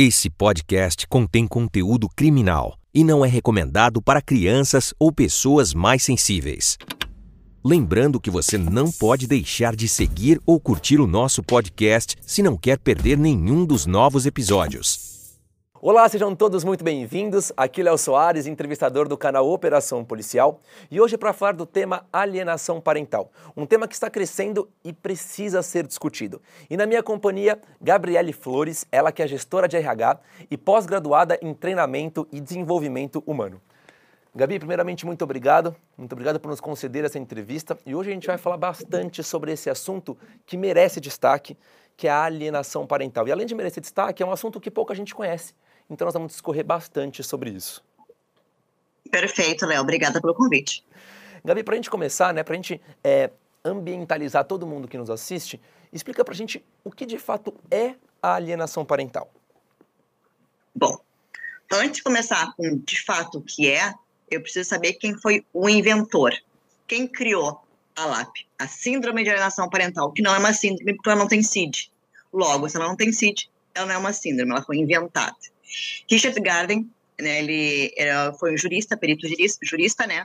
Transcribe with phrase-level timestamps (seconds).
[0.00, 6.78] Esse podcast contém conteúdo criminal e não é recomendado para crianças ou pessoas mais sensíveis.
[7.64, 12.56] Lembrando que você não pode deixar de seguir ou curtir o nosso podcast se não
[12.56, 15.07] quer perder nenhum dos novos episódios.
[15.80, 17.52] Olá, sejam todos muito bem-vindos.
[17.56, 20.60] Aqui é Léo Soares, entrevistador do canal Operação Policial,
[20.90, 25.62] e hoje para falar do tema alienação parental, um tema que está crescendo e precisa
[25.62, 26.42] ser discutido.
[26.68, 30.18] E na minha companhia, Gabriele Flores, ela que é gestora de RH
[30.50, 33.60] e pós-graduada em treinamento e desenvolvimento humano.
[34.34, 35.76] Gabi, primeiramente, muito obrigado.
[35.96, 37.78] Muito obrigado por nos conceder essa entrevista.
[37.86, 41.56] E hoje a gente vai falar bastante sobre esse assunto que merece destaque,
[41.96, 43.28] que é a alienação parental.
[43.28, 45.54] E além de merecer destaque, é um assunto que pouca gente conhece.
[45.88, 47.82] Então nós vamos discorrer bastante sobre isso.
[49.10, 49.80] Perfeito, Léo.
[49.80, 50.84] Obrigada pelo convite.
[51.44, 53.30] Gabi, para a gente começar, né, para a gente é,
[53.64, 55.60] ambientalizar todo mundo que nos assiste,
[55.92, 59.30] explica para a gente o que de fato é a alienação parental.
[60.74, 60.98] Bom,
[61.72, 63.94] antes de começar com de fato o que é,
[64.30, 66.34] eu preciso saber quem foi o inventor,
[66.86, 67.62] quem criou
[67.96, 71.28] a LAP, a Síndrome de Alienação Parental, que não é uma síndrome porque ela não
[71.28, 71.90] tem CID.
[72.32, 75.36] Logo, se ela não tem CID, ela não é uma síndrome, ela foi inventada.
[76.10, 80.24] Richard Garden, né, ele era, foi um jurista, perito jurista, jurista, né,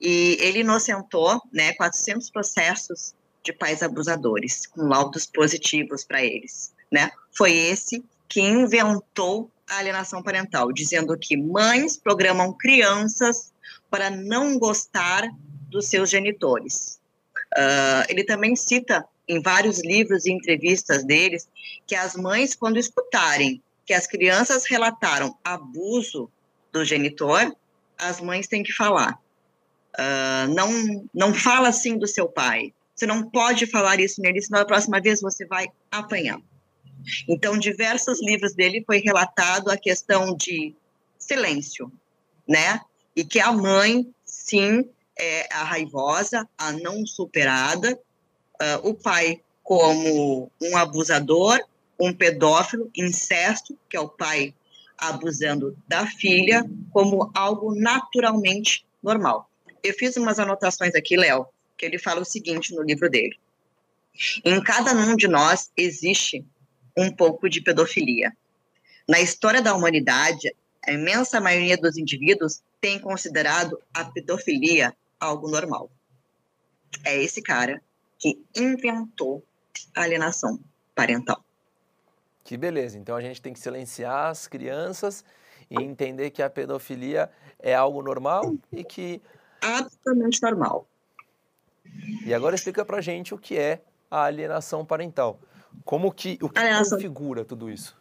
[0.00, 7.10] e ele inocentou, né, 400 processos de pais abusadores, com laudos positivos para eles, né.
[7.32, 13.52] Foi esse que inventou a alienação parental, dizendo que mães programam crianças
[13.90, 15.28] para não gostar
[15.68, 17.00] dos seus genitores.
[17.56, 21.48] Uh, ele também cita em vários livros e entrevistas deles
[21.86, 26.28] que as mães, quando escutarem que as crianças relataram abuso
[26.72, 27.54] do genitor,
[27.96, 29.18] as mães têm que falar.
[29.94, 32.74] Uh, não, não fala assim do seu pai.
[32.94, 36.40] Você não pode falar isso nele, senão a próxima vez você vai apanhar.
[37.28, 40.74] Então, diversos livros dele foi relatado a questão de
[41.18, 41.90] silêncio,
[42.48, 42.80] né?
[43.14, 47.98] E que a mãe, sim, é a raivosa, a não superada,
[48.60, 51.58] uh, o pai como um abusador
[51.98, 54.54] um pedófilo, incesto, que é o pai
[54.98, 59.50] abusando da filha, como algo naturalmente normal.
[59.82, 61.46] Eu fiz umas anotações aqui, Léo,
[61.76, 63.38] que ele fala o seguinte no livro dele.
[64.44, 66.44] Em cada um de nós existe
[66.96, 68.34] um pouco de pedofilia.
[69.06, 70.52] Na história da humanidade,
[70.84, 75.90] a imensa maioria dos indivíduos tem considerado a pedofilia algo normal.
[77.04, 77.82] É esse cara
[78.18, 79.44] que inventou
[79.94, 80.58] a alienação
[80.94, 81.44] parental.
[82.46, 82.96] Que beleza.
[82.96, 85.24] Então a gente tem que silenciar as crianças
[85.68, 89.20] e entender que a pedofilia é algo normal e que.
[89.60, 90.86] Absolutamente normal.
[92.24, 95.40] E agora explica pra gente o que é a alienação parental.
[95.84, 96.38] Como que.
[96.40, 96.96] O que alienação...
[96.96, 97.98] configura tudo isso?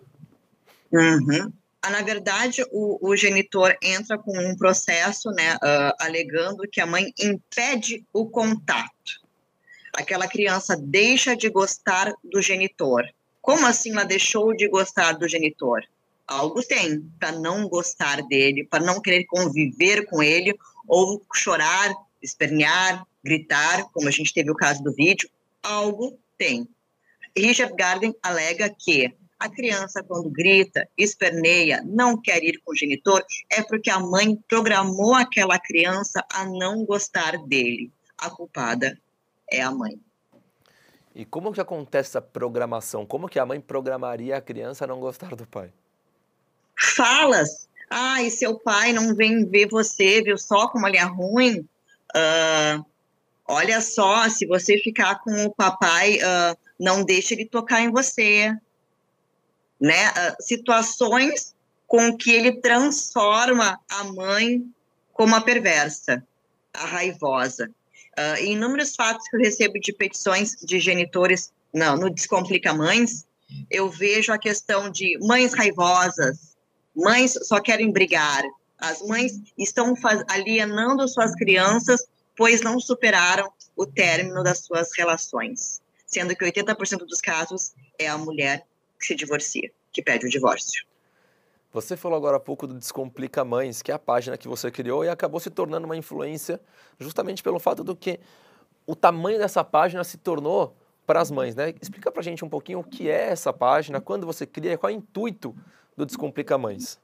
[0.92, 1.52] Uhum.
[1.82, 6.86] Ah, na verdade, o, o, genitor entra com um processo, né, uh, alegando que a
[6.86, 9.22] mãe impede o contato.
[9.94, 13.04] Aquela criança deixa de gostar do genitor.
[13.46, 15.84] Como assim ela deixou de gostar do genitor?
[16.26, 20.58] Algo tem para não gostar dele, para não querer conviver com ele,
[20.88, 25.30] ou chorar, espernear, gritar, como a gente teve o caso do vídeo.
[25.62, 26.68] Algo tem.
[27.38, 33.24] Richard Garden alega que a criança, quando grita, esperneia, não quer ir com o genitor,
[33.52, 37.92] é porque a mãe programou aquela criança a não gostar dele.
[38.18, 39.00] A culpada
[39.52, 40.00] é a mãe.
[41.16, 43.06] E como que acontece essa programação?
[43.06, 45.72] Como que a mãe programaria a criança a não gostar do pai?
[46.78, 47.70] Falas.
[47.90, 51.60] Ah, e seu pai não vem ver você, viu só como ele é ruim?
[52.14, 52.86] Uh,
[53.48, 58.54] olha só, se você ficar com o papai, uh, não deixe ele tocar em você.
[59.80, 60.10] Né?
[60.10, 61.56] Uh, situações
[61.88, 64.70] com que ele transforma a mãe
[65.14, 66.22] como a perversa,
[66.74, 67.72] a raivosa.
[68.18, 73.26] Uh, em inúmeros fatos que eu recebo de petições de genitores não, no Descomplica Mães,
[73.70, 76.56] eu vejo a questão de mães raivosas,
[76.96, 78.44] mães só querem brigar,
[78.78, 79.94] as mães estão
[80.30, 82.06] alienando suas crianças,
[82.36, 88.18] pois não superaram o término das suas relações, sendo que 80% dos casos é a
[88.18, 88.66] mulher
[89.00, 90.86] que se divorcia, que pede o divórcio.
[91.76, 95.04] Você falou agora há pouco do Descomplica Mães, que é a página que você criou
[95.04, 96.58] e acabou se tornando uma influência
[96.98, 98.18] justamente pelo fato do que
[98.88, 100.74] o tamanho dessa página se tornou
[101.06, 101.74] para as mães, né?
[101.82, 104.90] Explica para a gente um pouquinho o que é essa página, quando você cria, qual
[104.90, 105.54] é o intuito
[105.98, 106.98] do Descomplica Mães.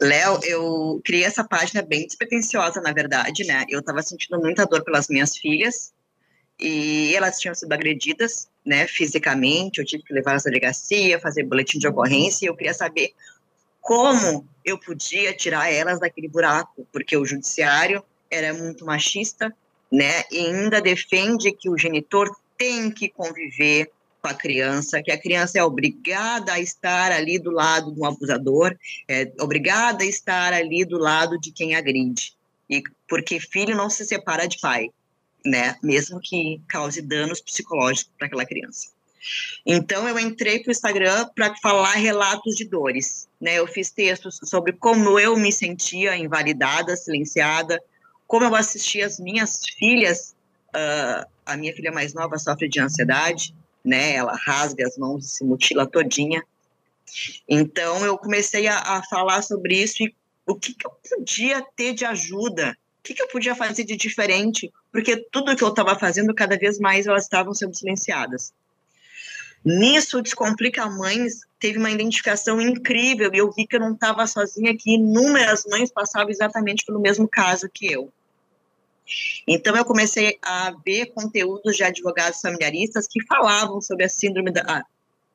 [0.00, 3.64] Léo, eu criei essa página bem despretensiosa, na verdade, né?
[3.68, 5.92] Eu estava sentindo muita dor pelas minhas filhas
[6.62, 11.78] e elas tinham sido agredidas, né, fisicamente, eu tive que levar à delegacia, fazer boletim
[11.78, 13.12] de ocorrência, e eu queria saber
[13.80, 19.52] como eu podia tirar elas daquele buraco, porque o judiciário era muito machista,
[19.90, 23.90] né, e ainda defende que o genitor tem que conviver
[24.22, 28.76] com a criança, que a criança é obrigada a estar ali do lado do abusador,
[29.08, 32.34] é obrigada a estar ali do lado de quem agride.
[32.70, 34.88] E porque filho não se separa de pai,
[35.44, 35.76] né?
[35.82, 38.88] Mesmo que cause danos psicológicos para aquela criança.
[39.64, 43.58] Então eu entrei para o Instagram para falar relatos de dores, né?
[43.58, 47.80] Eu fiz textos sobre como eu me sentia invalidada, silenciada,
[48.26, 50.34] como eu assisti as minhas filhas,
[50.74, 53.54] uh, a minha filha mais nova sofre de ansiedade,
[53.84, 54.14] né?
[54.14, 56.42] Ela rasga as mãos e se mutila todinha.
[57.48, 60.14] Então eu comecei a, a falar sobre isso e
[60.46, 63.96] o que, que, eu podia ter de ajuda, o que, que eu podia fazer de
[63.96, 68.54] diferente, porque tudo que eu estava fazendo, cada vez mais elas estavam sendo silenciadas.
[69.64, 74.76] Nisso, Descomplica Mães teve uma identificação incrível e eu vi que eu não estava sozinha,
[74.76, 78.12] que inúmeras mães passavam exatamente pelo mesmo caso que eu.
[79.48, 84.62] Então, eu comecei a ver conteúdos de advogados familiaristas que falavam sobre a síndrome da
[84.62, 84.84] a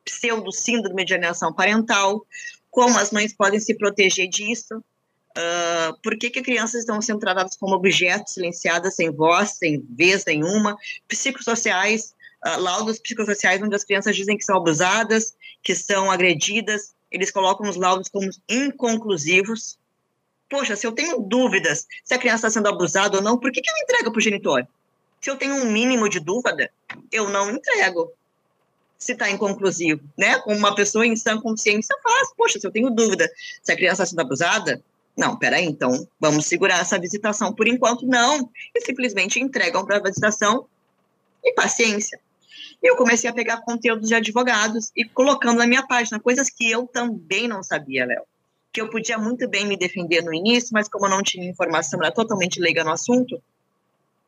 [0.06, 2.26] pseudo-síndrome de alienação parental,
[2.72, 4.82] como as mães podem se proteger disso,
[5.38, 10.26] Uh, por que, que crianças estão sendo tratadas como objetos, silenciadas, sem voz, sem vez
[10.26, 10.76] nenhuma,
[11.08, 17.30] psicossociais, uh, laudos psicossociais onde as crianças dizem que são abusadas, que são agredidas, eles
[17.30, 19.78] colocam os laudos como inconclusivos.
[20.50, 23.62] Poxa, se eu tenho dúvidas se a criança está sendo abusada ou não, por que,
[23.62, 24.68] que eu entrego para o genitor?
[25.22, 26.72] Se eu tenho um mínimo de dúvida,
[27.12, 28.12] eu não entrego.
[28.98, 30.40] Se está inconclusivo, né?
[30.40, 32.34] Como uma pessoa em sã consciência faz.
[32.36, 33.30] Poxa, se eu tenho dúvida
[33.62, 34.82] se a criança está sendo abusada,
[35.18, 38.52] não, peraí, então vamos segurar essa visitação por enquanto, não.
[38.76, 40.68] E simplesmente entregam para a visitação
[41.44, 42.20] e paciência.
[42.82, 46.70] E eu comecei a pegar conteúdos de advogados e colocando na minha página, coisas que
[46.70, 48.24] eu também não sabia, Léo.
[48.72, 52.00] Que eu podia muito bem me defender no início, mas como eu não tinha informação,
[52.00, 53.42] era totalmente leiga no assunto,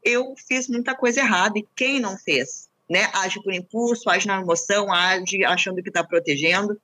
[0.03, 1.59] eu fiz muita coisa errada.
[1.59, 2.67] E quem não fez?
[2.89, 3.07] Né?
[3.13, 6.81] Age por impulso, age na emoção, age achando que está protegendo.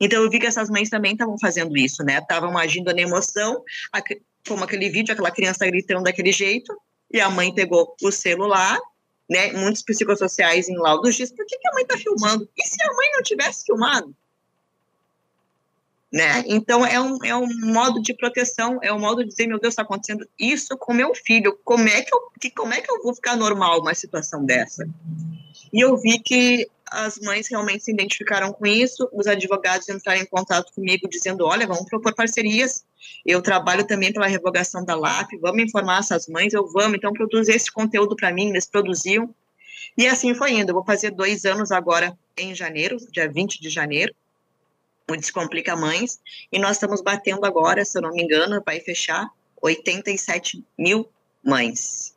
[0.00, 2.18] Então eu vi que essas mães também estavam fazendo isso, né?
[2.18, 3.62] Estavam agindo na emoção,
[4.46, 6.76] como aquele vídeo, aquela criança gritando daquele jeito,
[7.12, 8.78] e a mãe pegou o celular,
[9.30, 9.52] né?
[9.52, 12.48] Muitos psicossociais em laudos diz, por que, que a mãe está filmando?
[12.56, 14.14] E se a mãe não tivesse filmado?
[16.12, 16.44] Né?
[16.46, 19.72] Então é um, é um modo de proteção, é um modo de dizer, meu Deus,
[19.72, 23.02] está acontecendo isso com meu filho, como é que eu, que, como é que eu
[23.02, 24.88] vou ficar normal uma situação dessa?
[25.72, 30.26] E eu vi que as mães realmente se identificaram com isso, os advogados entraram em
[30.26, 32.84] contato comigo dizendo, olha, vamos propor parcerias,
[33.24, 37.52] eu trabalho também pela revogação da LAP, vamos informar essas mães, eu vamos, então produzir
[37.52, 39.34] esse conteúdo para mim, eles produziam,
[39.96, 43.70] e assim foi indo, eu vou fazer dois anos agora em janeiro, dia 20 de
[43.70, 44.14] janeiro,
[45.08, 46.20] o Descomplica Mães,
[46.50, 49.28] e nós estamos batendo agora, se eu não me engano, vai fechar
[49.60, 51.08] 87 mil
[51.42, 52.14] mães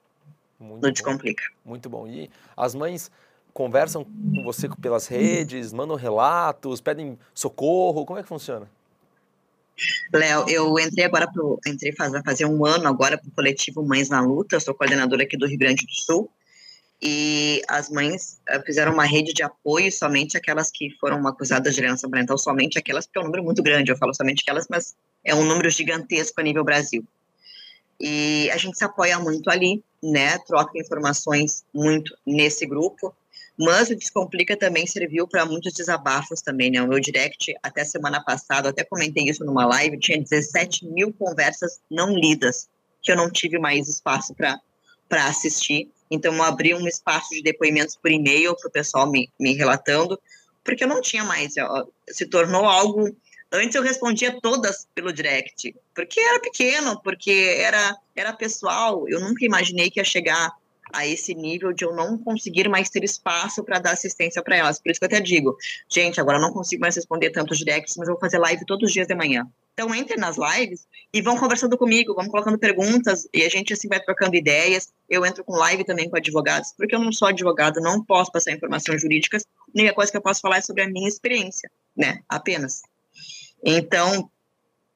[0.60, 1.44] Muito no Descomplica.
[1.66, 3.12] Muito bom, e as mães
[3.58, 8.06] conversam com você pelas redes, mandam relatos, pedem socorro?
[8.06, 8.70] Como é que funciona?
[10.14, 14.10] Léo, eu entrei agora pro, entrei fazer, fazer um ano agora para o coletivo Mães
[14.10, 16.30] na Luta, sou coordenadora aqui do Rio Grande do Sul,
[17.02, 21.80] e as mães uh, fizeram uma rede de apoio somente aquelas que foram acusadas de
[21.80, 24.96] alienação parental, somente aquelas, porque é um número muito grande, eu falo somente aquelas, mas
[25.24, 27.04] é um número gigantesco a nível Brasil.
[28.00, 33.16] E a gente se apoia muito ali, né, troca informações muito nesse grupo,
[33.58, 36.82] mas o Descomplica também serviu para muitos desabafos também, né?
[36.82, 41.80] O meu direct, até semana passada, até comentei isso numa live, tinha 17 mil conversas
[41.90, 42.70] não lidas,
[43.02, 45.90] que eu não tive mais espaço para assistir.
[46.12, 50.20] Então, eu abri um espaço de depoimentos por e-mail para o pessoal me, me relatando,
[50.64, 51.56] porque eu não tinha mais.
[52.10, 53.10] Se tornou algo.
[53.52, 59.08] Antes eu respondia todas pelo direct, porque era pequeno, porque era, era pessoal.
[59.08, 60.54] Eu nunca imaginei que ia chegar
[60.94, 64.80] a esse nível de eu não conseguir mais ter espaço para dar assistência para elas.
[64.80, 65.56] Por isso que eu até digo,
[65.90, 68.88] gente, agora eu não consigo mais responder tantos directs, mas eu vou fazer live todos
[68.88, 69.48] os dias de manhã.
[69.74, 73.88] Então entrem nas lives e vão conversando comigo, vão colocando perguntas e a gente assim
[73.88, 74.92] vai trocando ideias.
[75.08, 78.52] Eu entro com live também com advogados, porque eu não sou advogado, não posso passar
[78.52, 79.44] informações jurídicas.
[79.44, 82.22] A única coisa que eu posso falar é sobre a minha experiência, né?
[82.28, 82.82] Apenas.
[83.64, 84.32] Então,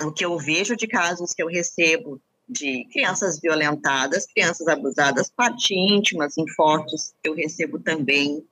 [0.01, 5.73] o que eu vejo de casos que eu recebo de crianças violentadas, crianças abusadas, parte
[5.73, 8.45] íntimas em fotos eu recebo também,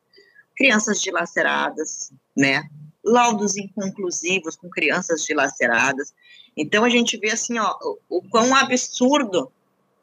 [0.55, 2.69] crianças dilaceradas, né?
[3.03, 6.13] Laudos inconclusivos com crianças dilaceradas.
[6.55, 9.51] Então a gente vê assim, ó, o, o quão absurdo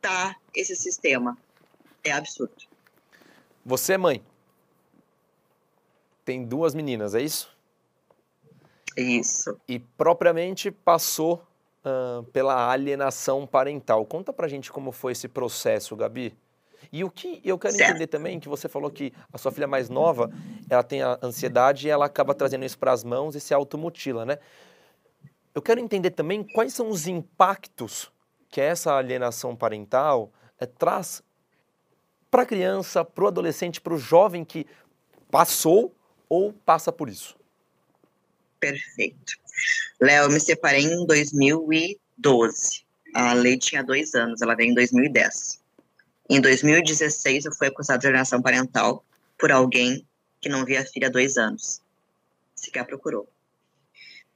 [0.01, 1.37] tá esse sistema.
[2.03, 2.55] É absurdo.
[3.65, 4.23] Você é mãe.
[6.25, 7.55] Tem duas meninas, é isso?
[8.97, 9.61] Isso.
[9.69, 11.47] E propriamente passou
[11.87, 14.05] uh, pela alienação parental.
[14.05, 16.37] Conta pra gente como foi esse processo, Gabi.
[16.93, 17.91] E o que eu quero certo.
[17.91, 20.31] entender também, que você falou que a sua filha mais nova,
[20.69, 24.25] ela tem a ansiedade e ela acaba trazendo isso para as mãos e se automutila,
[24.25, 24.39] né?
[25.55, 28.13] Eu quero entender também quais são os impactos
[28.51, 31.23] que essa alienação parental é, traz
[32.31, 34.67] para a criança, para o adolescente, para o jovem que
[35.31, 35.95] passou
[36.29, 37.37] ou passa por isso.
[38.61, 39.35] Perfeito.
[40.01, 42.85] Léo, eu me separei em 2012.
[43.15, 45.61] A lei tinha dois anos, ela veio em 2010.
[46.29, 49.05] Em 2016, eu fui acusado de alienação parental
[49.39, 50.07] por alguém
[50.41, 51.81] que não via a filha há dois anos.
[52.55, 53.29] Sequer procurou.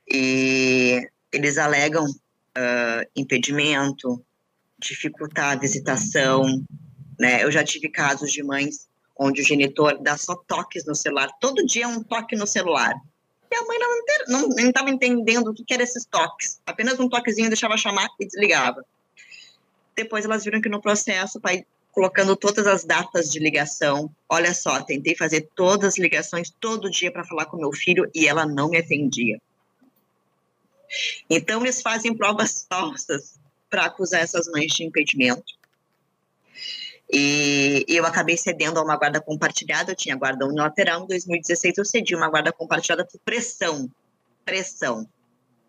[0.08, 4.24] E eles alegam uh, impedimento,
[4.78, 6.64] dificultar a visitação.
[7.18, 7.44] Né?
[7.44, 11.66] Eu já tive casos de mães onde o genitor dá só toques no celular, todo
[11.66, 12.94] dia um toque no celular.
[13.50, 13.78] E a mãe
[14.28, 16.60] não estava entendendo o que, que eram esses toques.
[16.64, 18.84] Apenas um toquezinho deixava chamar e desligava.
[19.96, 24.14] Depois elas viram que no processo pai colocando todas as datas de ligação.
[24.28, 28.28] Olha só, tentei fazer todas as ligações todo dia para falar com meu filho e
[28.28, 29.40] ela não me atendia.
[31.28, 33.38] Então, eles fazem provas falsas
[33.68, 35.54] para acusar essas mães de impedimento.
[37.12, 41.84] E eu acabei cedendo a uma guarda compartilhada, eu tinha guarda unilateral, em 2016 eu
[41.84, 43.90] cedi uma guarda compartilhada por pressão,
[44.44, 45.08] pressão,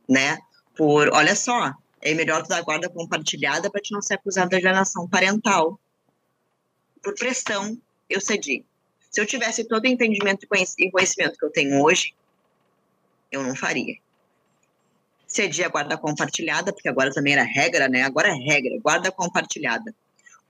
[0.08, 0.38] né?
[0.76, 4.56] Por, olha só, é melhor tu dar guarda compartilhada para te não ser acusado de
[4.56, 5.80] alienação parental
[7.02, 7.78] por pressão,
[8.10, 8.64] eu cedi.
[9.10, 12.14] Se eu tivesse todo o entendimento e conhecimento que eu tenho hoje,
[13.32, 13.96] eu não faria.
[15.28, 18.04] Cedi a guarda compartilhada, porque agora também era regra, né?
[18.04, 19.94] Agora é regra, guarda compartilhada.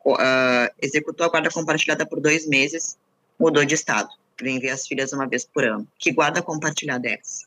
[0.05, 2.97] Uh, executou a guarda compartilhada por dois meses,
[3.39, 4.09] mudou de estado.
[4.41, 5.87] Vem ver as filhas uma vez por ano.
[5.99, 7.45] Que guarda compartilhada é essa?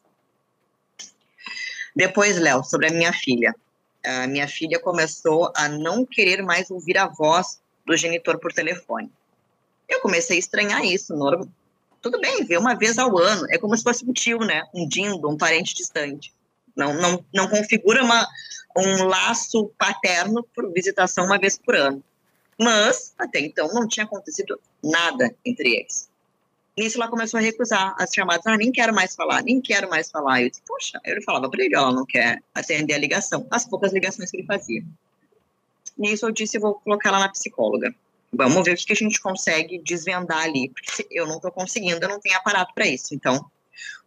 [1.95, 3.55] Depois, Léo, sobre a minha filha.
[4.05, 9.11] A minha filha começou a não querer mais ouvir a voz do genitor por telefone.
[9.89, 11.49] Eu comecei a estranhar isso, normal.
[12.01, 14.63] Tudo bem, ver uma vez ao ano, é como se fosse um tio, né?
[14.75, 16.35] Um dindo, um parente distante.
[16.77, 18.27] Não, não, não configura uma,
[18.77, 22.03] um laço paterno por visitação uma vez por ano.
[22.59, 26.09] Mas, até então, não tinha acontecido nada entre eles.
[26.77, 28.47] Nisso, ela começou a recusar as chamadas.
[28.47, 30.43] Ah, nem quero mais falar, nem quero mais falar.
[30.43, 33.93] Eu disse, poxa, eu falava para ele, ela não quer atender a ligação, as poucas
[33.93, 34.85] ligações que ele fazia.
[35.97, 37.95] Nisso eu disse, eu vou colocar ela na psicóloga.
[38.33, 42.09] Vamos ver o que a gente consegue desvendar ali, porque eu não estou conseguindo, eu
[42.09, 43.15] não tenho aparato para isso.
[43.15, 43.49] Então,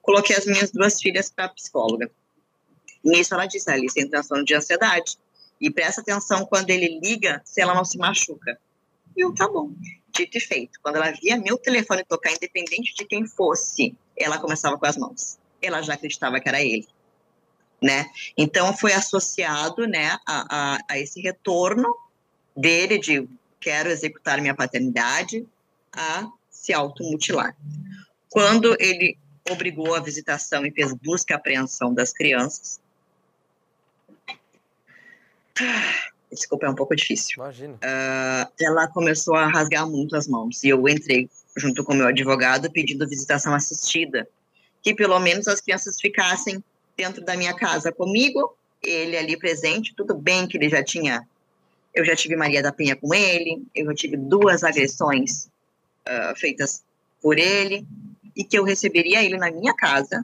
[0.01, 2.11] coloquei as minhas duas filhas para psicóloga.
[3.01, 5.17] Nisso ela disse, Alice tem transtorno de ansiedade.
[5.59, 8.59] E presta atenção quando ele liga, se ela não se machuca.
[9.15, 9.71] E eu, tá bom.
[10.15, 10.79] Dito e feito.
[10.81, 15.37] Quando ela via meu telefone tocar, independente de quem fosse, ela começava com as mãos.
[15.61, 16.87] Ela já acreditava que era ele
[17.81, 18.09] né?
[18.35, 21.95] Então foi associado, né, a, a, a esse retorno
[22.55, 23.27] dele de
[23.59, 25.45] quero executar minha paternidade
[25.91, 27.55] a se automutilar.
[28.29, 29.17] Quando ele
[29.49, 32.79] obrigou a visitação e fez busca e apreensão das crianças,
[36.31, 37.35] desculpa, é um pouco difícil.
[37.37, 37.75] Imagina.
[37.75, 40.63] Uh, ela começou a rasgar muito as mãos.
[40.63, 44.27] E eu entrei junto com o meu advogado pedindo visitação assistida,
[44.81, 46.63] que pelo menos as crianças ficassem
[46.95, 51.27] dentro da minha casa comigo, ele ali presente, tudo bem que ele já tinha,
[51.93, 55.49] eu já tive Maria da Penha com ele, eu já tive duas agressões
[56.07, 56.83] uh, feitas
[57.21, 57.85] por ele,
[58.35, 60.23] e que eu receberia ele na minha casa,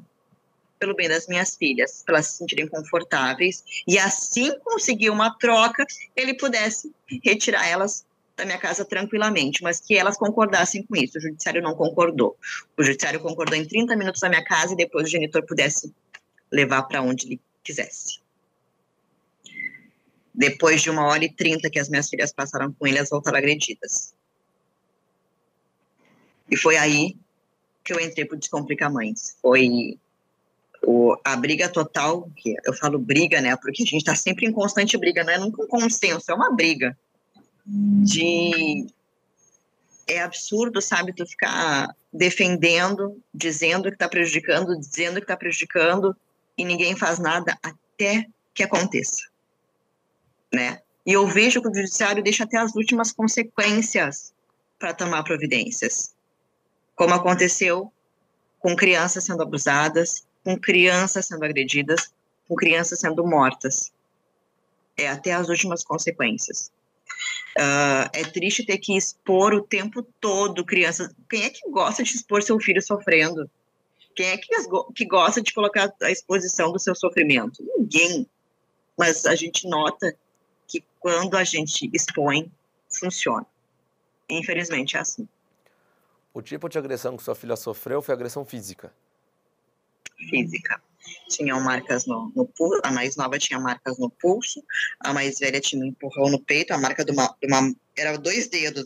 [0.83, 5.85] pelo bem das minhas filhas, para elas se sentirem confortáveis, e assim conseguir uma troca,
[6.13, 11.17] ele pudesse retirar elas da minha casa tranquilamente, mas que elas concordassem com isso.
[11.17, 12.37] O judiciário não concordou.
[12.77, 15.93] O judiciário concordou em 30 minutos na minha casa e depois o genitor pudesse
[16.51, 18.19] levar para onde ele quisesse.
[20.35, 23.37] Depois de uma hora e trinta que as minhas filhas passaram com ele, elas voltaram
[23.37, 24.13] agredidas.
[26.51, 27.15] E foi aí
[27.85, 29.37] que eu entrei para Descomplicar Mães.
[29.41, 29.97] Foi
[30.85, 33.55] o, a briga total, que eu falo briga, né?
[33.55, 36.51] Porque a gente está sempre em constante briga, não é nunca um consenso, é uma
[36.51, 36.97] briga.
[37.65, 38.85] De.
[40.05, 46.15] É absurdo, sabe, tu ficar defendendo, dizendo que está prejudicando, dizendo que está prejudicando,
[46.57, 49.29] e ninguém faz nada até que aconteça,
[50.53, 50.81] né?
[51.05, 54.33] E eu vejo que o judiciário deixa até as últimas consequências
[54.77, 56.13] para tomar providências,
[56.95, 57.91] como aconteceu
[58.59, 62.13] com crianças sendo abusadas, com crianças sendo agredidas,
[62.47, 63.91] com crianças sendo mortas.
[64.97, 66.71] É até as últimas consequências.
[67.57, 71.13] Uh, é triste ter que expor o tempo todo crianças.
[71.29, 73.49] Quem é que gosta de expor seu filho sofrendo?
[74.15, 74.47] Quem é que,
[74.95, 77.63] que gosta de colocar a exposição do seu sofrimento?
[77.77, 78.27] Ninguém.
[78.97, 80.15] Mas a gente nota
[80.67, 82.51] que quando a gente expõe,
[82.89, 83.45] funciona.
[84.29, 85.27] Infelizmente é assim.
[86.33, 88.91] O tipo de agressão que sua filha sofreu foi agressão física?
[90.17, 90.81] Física
[91.27, 94.63] tinham marcas no, no pulso, a mais nova tinha marcas no pulso,
[94.99, 98.17] a mais velha tinha um empurrão no peito, a marca de uma, de uma era
[98.17, 98.83] dois dedos,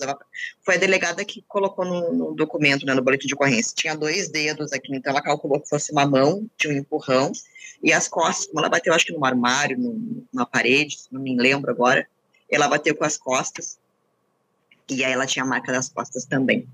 [0.65, 4.29] foi a delegada que colocou no, no, documento, né, no boletim de ocorrência, tinha dois
[4.29, 7.31] dedos aqui, então ela calculou que fosse uma mão, de um empurrão,
[7.81, 11.71] e as costas, como ela bateu, acho que no armário, numa parede, não me lembro
[11.71, 12.07] agora,
[12.49, 13.77] ela bateu com as costas,
[14.89, 16.67] e aí ela tinha a marca das costas também.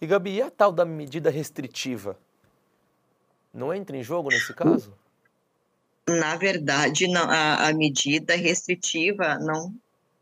[0.00, 2.16] E Gabi, e a tal da medida restritiva?
[3.52, 4.94] Não entra em jogo nesse caso?
[6.08, 9.74] Na verdade, não, a, a, medida restritiva não,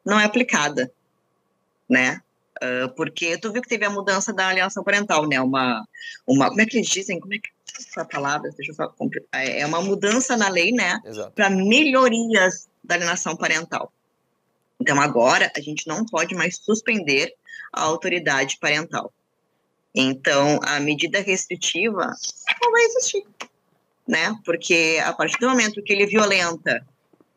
[0.04, 0.90] não é aplicada,
[1.88, 2.22] né?
[2.62, 5.40] Uh, porque tu viu que teve a mudança da alienação parental, né?
[5.40, 5.86] Uma,
[6.26, 7.20] uma como é que eles dizem?
[7.20, 8.50] Como é que essa palavra?
[8.56, 8.92] Deixa eu só
[9.32, 11.00] é, é uma mudança na lei, né?
[11.34, 13.92] Para melhorias da alienação parental.
[14.80, 17.34] Então agora a gente não pode mais suspender
[17.72, 19.12] a autoridade parental.
[19.94, 22.14] Então, a medida restritiva
[22.62, 23.26] não vai existir,
[24.06, 24.34] né?
[24.44, 26.86] Porque a partir do momento que ele violenta,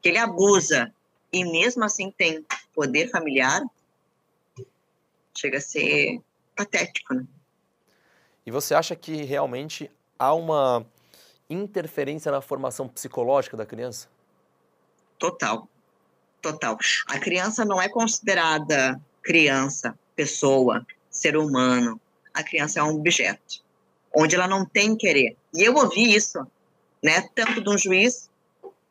[0.01, 0.93] que ele abusa
[1.31, 3.61] e mesmo assim tem poder familiar,
[5.35, 6.19] chega a ser
[6.55, 7.25] patético, né?
[8.45, 10.85] E você acha que realmente há uma
[11.49, 14.07] interferência na formação psicológica da criança?
[15.17, 15.67] Total.
[16.41, 16.77] Total.
[17.07, 22.01] A criança não é considerada criança, pessoa, ser humano,
[22.33, 23.63] a criança é um objeto,
[24.13, 25.35] onde ela não tem querer.
[25.53, 26.45] E eu ouvi isso,
[27.03, 28.29] né, tanto de um juiz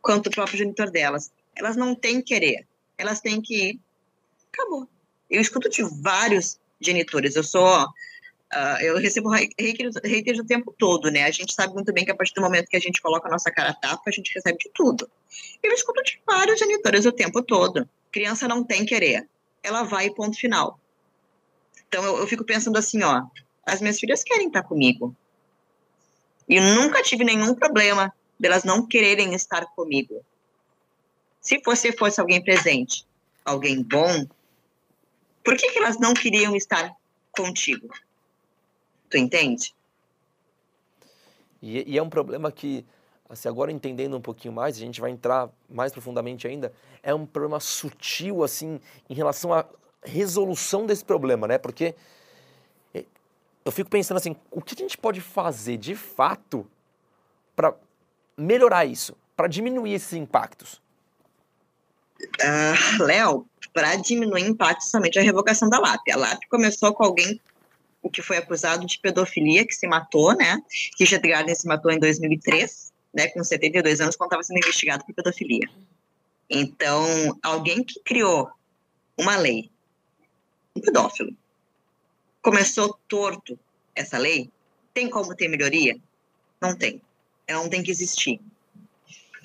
[0.00, 1.30] quanto do próprio genitor delas.
[1.54, 2.66] Elas não têm querer,
[2.96, 3.80] elas têm que ir.
[4.52, 4.88] Acabou.
[5.28, 7.36] Eu escuto de vários genitores.
[7.36, 7.88] Eu sou
[8.52, 11.22] Uh, eu recebo haters o tempo todo, né?
[11.22, 13.30] A gente sabe muito bem que a partir do momento que a gente coloca a
[13.30, 15.08] nossa cara a tapa, a gente recebe de tudo.
[15.62, 17.88] Eu escuto de vários genitores o tempo todo.
[18.10, 19.28] Criança não tem querer.
[19.62, 20.80] Ela vai ponto final.
[21.90, 23.24] Então eu, eu fico pensando assim, ó,
[23.66, 25.14] as minhas filhas querem estar comigo.
[26.48, 30.24] E nunca tive nenhum problema delas não quererem estar comigo.
[31.40, 33.04] Se você fosse alguém presente,
[33.44, 34.24] alguém bom,
[35.42, 36.94] por que, que elas não queriam estar
[37.32, 37.88] contigo?
[39.08, 39.74] Tu entende?
[41.60, 42.86] E, e, é um problema que,
[43.28, 46.72] assim, agora entendendo um pouquinho mais, a gente vai entrar mais profundamente ainda,
[47.02, 49.66] é um problema sutil, assim, em relação a
[50.02, 51.58] resolução desse problema, né?
[51.58, 51.94] Porque
[52.94, 53.04] eh,
[53.64, 56.66] eu fico pensando assim, o que a gente pode fazer de fato
[57.54, 57.74] para
[58.36, 60.80] melhorar isso, para diminuir esses impactos?
[62.20, 66.08] Uh, Léo, para diminuir impactos somente a revogação da LAP.
[66.12, 67.40] A LAP começou com alguém
[68.02, 70.58] o que foi acusado de pedofilia, que se matou, né?
[70.98, 73.28] Richard Gardner se matou em 2003, né?
[73.28, 75.68] Com 72 anos, quando estava sendo investigado por pedofilia.
[76.48, 77.04] Então,
[77.42, 78.50] alguém que criou
[79.16, 79.70] uma lei
[80.76, 81.36] um pedófilo.
[82.42, 83.58] Começou torto
[83.94, 84.50] essa lei?
[84.94, 85.98] Tem como ter melhoria?
[86.60, 87.00] Não tem.
[87.46, 88.40] Ela não tem que existir.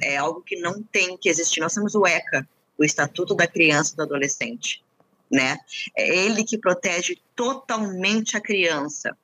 [0.01, 1.59] É algo que não tem que existir.
[1.59, 4.83] Nós temos o ECA, o Estatuto da Criança e do Adolescente,
[5.31, 5.57] né?
[5.95, 9.17] É ele que protege totalmente a criança.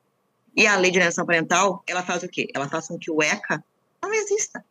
[0.55, 2.47] E a lei de alienação parental, ela faz o quê?
[2.53, 3.63] Ela faz com que o ECA
[4.01, 4.63] não exista,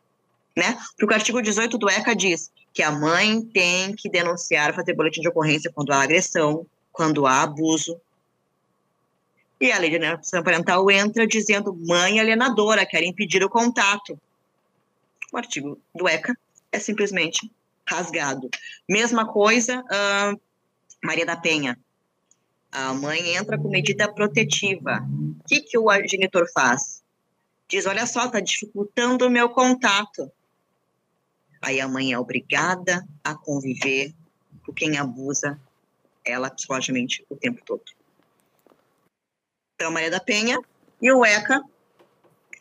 [0.55, 0.77] né?
[0.97, 5.21] Porque o artigo 18 do ECA diz que a mãe tem que denunciar, fazer boletim
[5.21, 7.99] de ocorrência quando há agressão, quando há abuso.
[9.59, 14.19] E a lei de alienação parental entra dizendo mãe alienadora, quer impedir o contato.
[15.31, 16.35] O artigo do ECA
[16.71, 17.49] é simplesmente
[17.85, 18.49] rasgado.
[18.87, 20.41] Mesma coisa, uh,
[21.03, 21.77] Maria da Penha.
[22.71, 25.05] A mãe entra com medida protetiva.
[25.39, 27.03] O que, que o genitor faz?
[27.67, 30.31] Diz: olha só, está dificultando o meu contato.
[31.61, 34.13] Aí a mãe é obrigada a conviver
[34.65, 35.59] com quem abusa
[36.25, 37.83] ela psicologicamente o tempo todo.
[39.75, 40.59] Então, Maria da Penha
[41.01, 41.63] e o ECA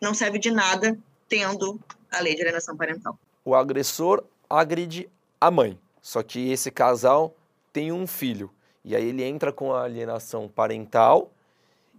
[0.00, 1.78] não serve de nada tendo
[2.10, 3.18] a lei de alienação parental.
[3.44, 5.08] O agressor agride
[5.40, 7.34] a mãe, só que esse casal
[7.72, 8.50] tem um filho.
[8.84, 11.30] E aí ele entra com a alienação parental,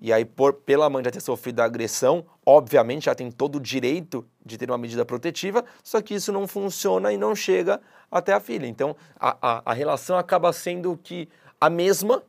[0.01, 3.59] e aí por, pela mãe já ter sofrido a agressão, obviamente já tem todo o
[3.59, 8.33] direito de ter uma medida protetiva, só que isso não funciona e não chega até
[8.33, 8.65] a filha.
[8.65, 11.29] Então a, a, a relação acaba sendo que
[11.61, 12.23] a mesma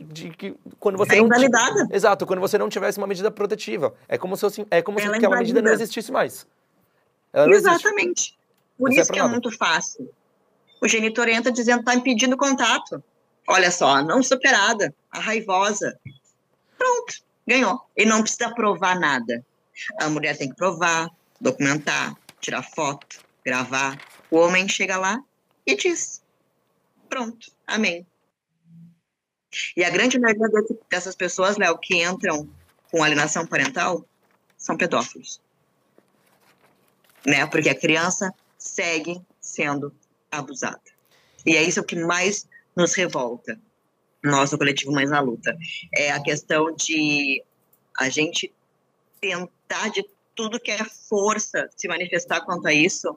[0.00, 1.88] de, que quando você é não invalidada.
[1.90, 3.92] Exato, quando você não tivesse uma medida protetiva.
[4.08, 6.46] É como se, é como se aquela medida não existisse mais.
[7.34, 8.20] Exatamente.
[8.20, 8.38] Existe.
[8.78, 10.08] Por isso, isso é que é muito fácil.
[10.80, 13.02] O genitor entra dizendo que está impedindo contato.
[13.48, 15.98] Olha só, não superada, a raivosa.
[16.76, 17.14] Pronto,
[17.46, 17.80] ganhou.
[17.96, 19.44] E não precisa provar nada.
[20.00, 21.08] A mulher tem que provar,
[21.40, 23.98] documentar, tirar foto, gravar.
[24.30, 25.18] O homem chega lá
[25.66, 26.22] e diz:
[27.08, 28.06] Pronto, amém.
[29.76, 30.48] E a grande maioria
[30.90, 32.48] dessas pessoas, Léo, que entram
[32.90, 34.06] com alienação parental,
[34.56, 35.40] são pedófilos.
[37.24, 37.46] Né?
[37.46, 39.94] Porque a criança segue sendo
[40.30, 40.80] abusada.
[41.44, 43.58] E é isso que mais nos revolta,
[44.22, 45.56] nós do coletivo Mais na Luta.
[45.94, 47.42] É a questão de
[47.96, 48.52] a gente
[49.20, 50.04] tentar de
[50.34, 53.16] tudo que é força se manifestar quanto a isso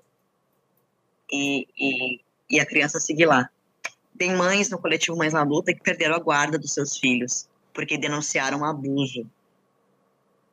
[1.31, 3.49] e, e, e a criança seguir lá.
[4.19, 7.97] Tem mães no coletivo Mais na Luta que perderam a guarda dos seus filhos porque
[7.97, 9.25] denunciaram abuso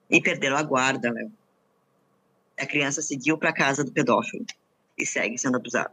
[0.08, 1.32] e perderam a guarda, Léo.
[2.56, 4.46] A criança seguiu para casa do pedófilo
[4.96, 5.92] e segue sendo abusada.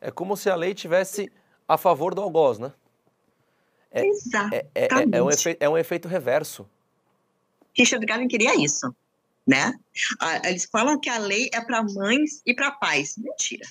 [0.00, 1.32] É como se a lei tivesse
[1.66, 2.72] a favor do algoz, né?
[3.90, 4.54] É, Exatamente.
[4.54, 6.70] É, é, é, é um efeito, é um efeito reverso.
[7.76, 8.94] Richard Gavin queria isso,
[9.44, 9.74] né?
[10.44, 13.16] Eles falam que a lei é para mães e para pais.
[13.18, 13.66] Mentira.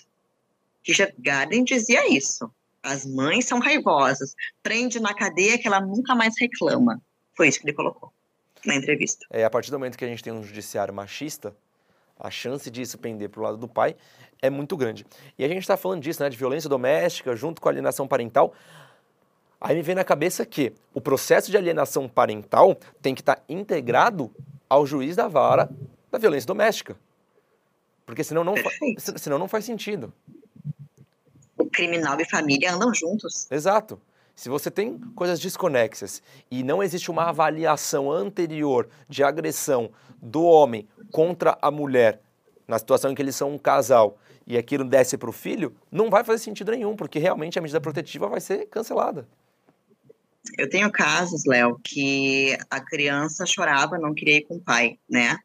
[0.86, 2.52] Richard Gavin dizia isso.
[2.84, 4.36] As mães são raivosas.
[4.62, 7.02] Prende na cadeia que ela nunca mais reclama.
[7.36, 8.12] Foi isso que ele colocou
[8.66, 9.26] na entrevista.
[9.32, 11.56] É, a partir do momento que a gente tem um judiciário machista,
[12.20, 13.96] a chance disso pender para o lado do pai
[14.42, 15.06] é muito grande.
[15.38, 18.54] E a gente está falando disso, né, de violência doméstica junto com alienação parental.
[19.60, 23.44] Aí me vem na cabeça que o processo de alienação parental tem que estar tá
[23.48, 24.30] integrado
[24.70, 25.70] ao juiz da vara
[26.12, 26.98] da violência doméstica.
[28.06, 28.56] Porque senão não,
[29.18, 30.14] senão não faz sentido.
[31.74, 33.48] Criminal e família andam juntos.
[33.52, 34.00] Exato.
[34.36, 40.88] Se você tem coisas desconexas e não existe uma avaliação anterior de agressão do homem
[41.12, 42.20] contra a mulher,
[42.68, 46.10] na situação em que eles são um casal, e aquilo desce para o filho, não
[46.10, 49.28] vai fazer sentido nenhum, porque realmente a medida protetiva vai ser cancelada.
[50.58, 55.38] Eu tenho casos, Léo, que a criança chorava, não queria ir com o pai, né?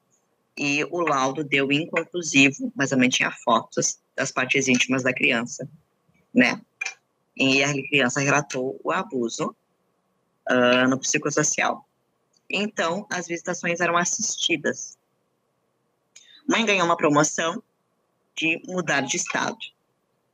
[0.59, 5.69] E o laudo deu inconclusivo, mas também tinha fotos das partes íntimas da criança,
[6.35, 6.61] né?
[7.37, 9.55] E a criança relatou o abuso
[10.51, 11.87] uh, no psicossocial.
[12.51, 14.99] Então, as visitações eram assistidas.
[16.49, 17.62] Mãe ganhou uma promoção
[18.35, 19.59] de mudar de estado.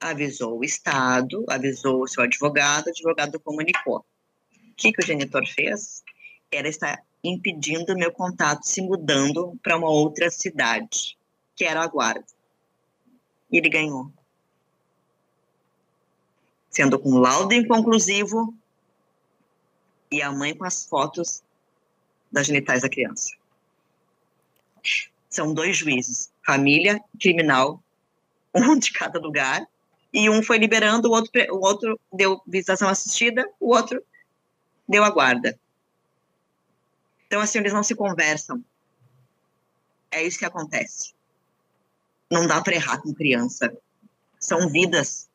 [0.00, 3.98] Avisou o estado, avisou o seu advogado, o advogado comunicou.
[3.98, 6.02] O que, que o genitor fez?
[6.52, 11.18] Era estar impedindo meu contato se mudando para uma outra cidade,
[11.56, 12.24] que era a Guarda.
[13.50, 14.12] E ele ganhou.
[16.74, 18.52] Sendo com laudo inconclusivo
[20.10, 21.40] e a mãe com as fotos
[22.32, 23.30] das genitais da criança.
[25.30, 27.80] São dois juízes, família criminal,
[28.52, 29.64] um de cada lugar,
[30.12, 34.02] e um foi liberando, o outro, o outro deu visitação assistida, o outro
[34.88, 35.56] deu a guarda.
[37.28, 38.64] Então, assim, eles não se conversam.
[40.10, 41.14] É isso que acontece.
[42.28, 43.72] Não dá para errar com criança.
[44.40, 45.28] São vidas.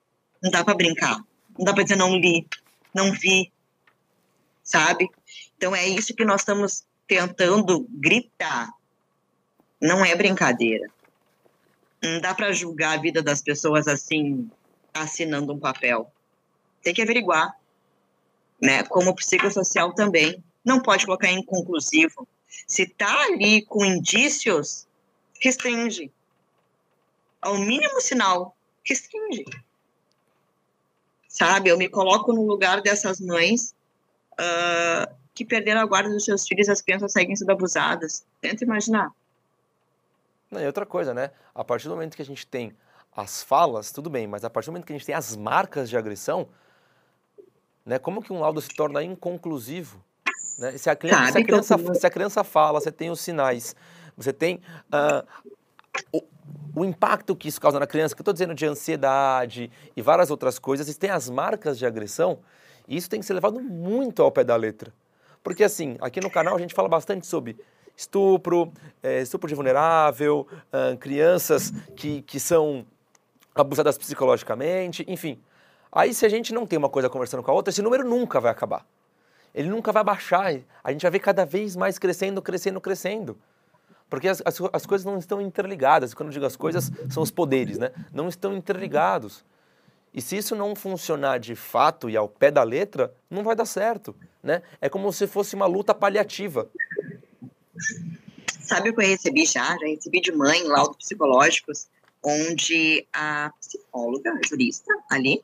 [0.44, 1.29] Não dá para brincar.
[1.60, 2.48] Não dá para dizer não li,
[2.92, 3.52] não vi,
[4.64, 5.08] sabe?
[5.56, 8.72] Então é isso que nós estamos tentando gritar.
[9.80, 10.90] Não é brincadeira.
[12.02, 14.50] Não dá para julgar a vida das pessoas assim,
[14.94, 16.12] assinando um papel.
[16.82, 17.60] Tem que averiguar
[18.62, 18.84] né?
[18.84, 20.44] Como psicossocial também.
[20.64, 22.28] Não pode colocar inconclusivo.
[22.68, 24.88] Se está ali com indícios,
[25.42, 26.12] restringe.
[27.42, 29.46] Ao mínimo sinal, restringe.
[31.40, 31.70] Sabe?
[31.70, 33.74] Eu me coloco no lugar dessas mães
[34.34, 38.26] uh, que perderam a guarda dos seus filhos, as crianças seguem sendo abusadas.
[38.42, 39.10] Tenta imaginar.
[40.52, 41.32] Não, e outra coisa, né?
[41.56, 42.76] A partir do momento que a gente tem
[43.16, 45.90] as falas, tudo bem, mas a partir do momento que a gente tem as marcas
[45.90, 46.50] de agressão,
[47.86, 47.98] né?
[47.98, 50.04] Como que um laudo se torna inconclusivo?
[50.58, 50.78] Né?
[50.78, 53.74] Se, a criança, se, a criança, se a criança fala, você tem os sinais,
[54.18, 54.62] você tem
[54.94, 56.22] uh,
[56.76, 60.32] o, impacto que isso causa na criança, que eu estou dizendo de ansiedade e várias
[60.32, 62.40] outras coisas, e tem as marcas de agressão,
[62.88, 64.94] e isso tem que ser levado muito ao pé da letra.
[65.44, 67.58] Porque assim, aqui no canal a gente fala bastante sobre
[67.96, 68.72] estupro,
[69.04, 72.86] é, estupro de vulnerável, uh, crianças que, que são
[73.54, 75.40] abusadas psicologicamente, enfim.
[75.92, 78.40] Aí, se a gente não tem uma coisa conversando com a outra, esse número nunca
[78.40, 78.86] vai acabar.
[79.54, 80.54] Ele nunca vai baixar.
[80.84, 83.38] A gente vai ver cada vez mais crescendo, crescendo, crescendo.
[84.10, 86.14] Porque as, as, as coisas não estão interligadas.
[86.14, 87.92] Quando eu digo as coisas, são os poderes, né?
[88.12, 89.46] Não estão interligados.
[90.14, 93.66] E se isso não funcionar de fato e ao pé da letra, não vai dar
[93.66, 94.64] certo, né?
[94.82, 96.68] É como se fosse uma luta paliativa.
[98.62, 99.78] Sabe o que eu recebi já?
[99.78, 101.88] Já recebi de mãe laudos psicológicos,
[102.24, 105.44] onde a psicóloga, a jurista ali,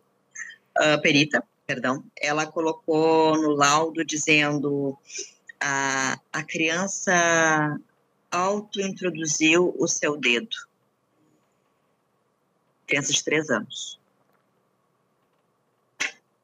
[0.79, 4.97] uh, perita, perdão, ela colocou no laudo dizendo
[5.59, 7.79] a, a criança
[8.35, 10.55] auto-introduziu o seu dedo.
[12.85, 13.99] Criança de três anos.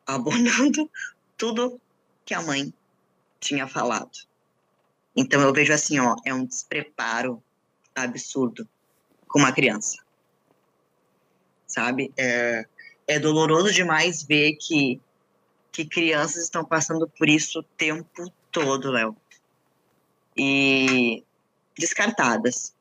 [0.06, 0.89] Abonando
[1.38, 1.80] tudo
[2.25, 2.73] que a mãe
[3.39, 4.12] tinha falado.
[5.15, 7.43] Então eu vejo assim, ó, é um despreparo
[7.93, 8.67] absurdo
[9.27, 9.97] com uma criança.
[11.67, 12.13] Sabe?
[12.17, 12.65] É,
[13.08, 15.01] é doloroso demais ver que,
[15.71, 19.15] que crianças estão passando por isso o tempo todo, Léo.
[20.36, 21.23] E
[21.78, 22.74] descartadas.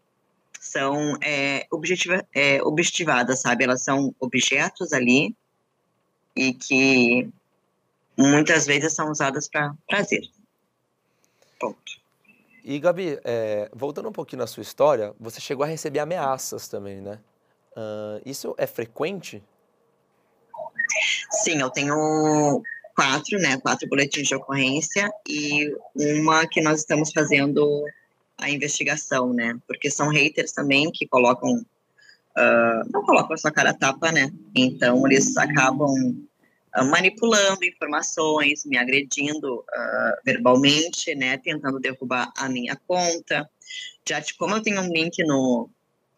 [0.61, 3.65] São é, objetiva, é, objetivadas, sabe?
[3.65, 5.35] Elas são objetos ali
[6.37, 7.29] e que
[8.17, 10.23] muitas vezes são usadas para prazer.
[11.59, 12.01] Ponto.
[12.63, 17.01] E, Gabi, é, voltando um pouquinho na sua história, você chegou a receber ameaças também,
[17.01, 17.19] né?
[17.73, 19.43] Uh, isso é frequente?
[21.31, 22.63] Sim, eu tenho
[22.95, 23.59] quatro, né?
[23.59, 27.85] Quatro boletins de ocorrência e uma que nós estamos fazendo
[28.41, 29.59] a investigação, né?
[29.67, 34.31] Porque são haters também que colocam, uh, não colocam a sua cara tapa, né?
[34.55, 41.37] Então eles acabam uh, manipulando informações, me agredindo uh, verbalmente, né?
[41.39, 43.49] Tentando derrubar a minha conta.
[44.09, 45.69] Já como eu tenho um link no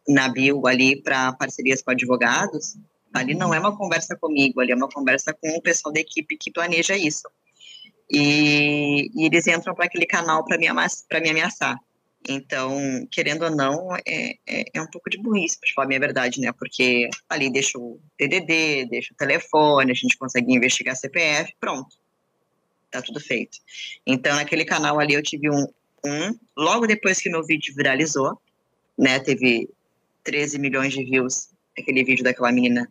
[0.08, 2.76] na bio ali para parcerias com advogados,
[3.12, 6.36] ali não é uma conversa comigo, ali é uma conversa com o pessoal da equipe
[6.36, 7.28] que planeja isso.
[8.10, 11.78] E, e eles entram para aquele canal para me, me ameaçar.
[12.28, 16.00] Então, querendo ou não, é, é, é, um pouco de burrice, para falar a minha
[16.00, 16.52] verdade, né?
[16.52, 21.96] Porque ali deixa o TDD, deixa o telefone, a gente consegue investigar CPF, pronto.
[22.90, 23.58] Tá tudo feito.
[24.06, 25.66] Então, naquele canal ali eu tive um,
[26.04, 28.38] um logo depois que meu vídeo viralizou,
[28.96, 29.18] né?
[29.18, 29.68] Teve
[30.22, 32.88] 13 milhões de views, aquele vídeo daquela menina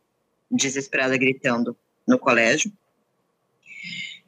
[0.49, 2.71] desesperada gritando no colégio.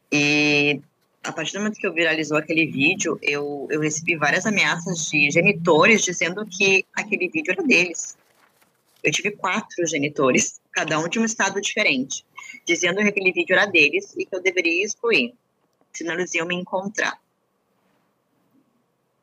[0.09, 0.79] E
[1.23, 5.31] a partir do momento que eu viralizou aquele vídeo, eu, eu recebi várias ameaças de
[5.31, 8.17] genitores dizendo que aquele vídeo era deles.
[9.01, 12.25] Eu tive quatro genitores, cada um de um estado diferente,
[12.65, 15.33] dizendo que aquele vídeo era deles e que eu deveria excluir,
[15.93, 17.17] senão eles iam me encontrar.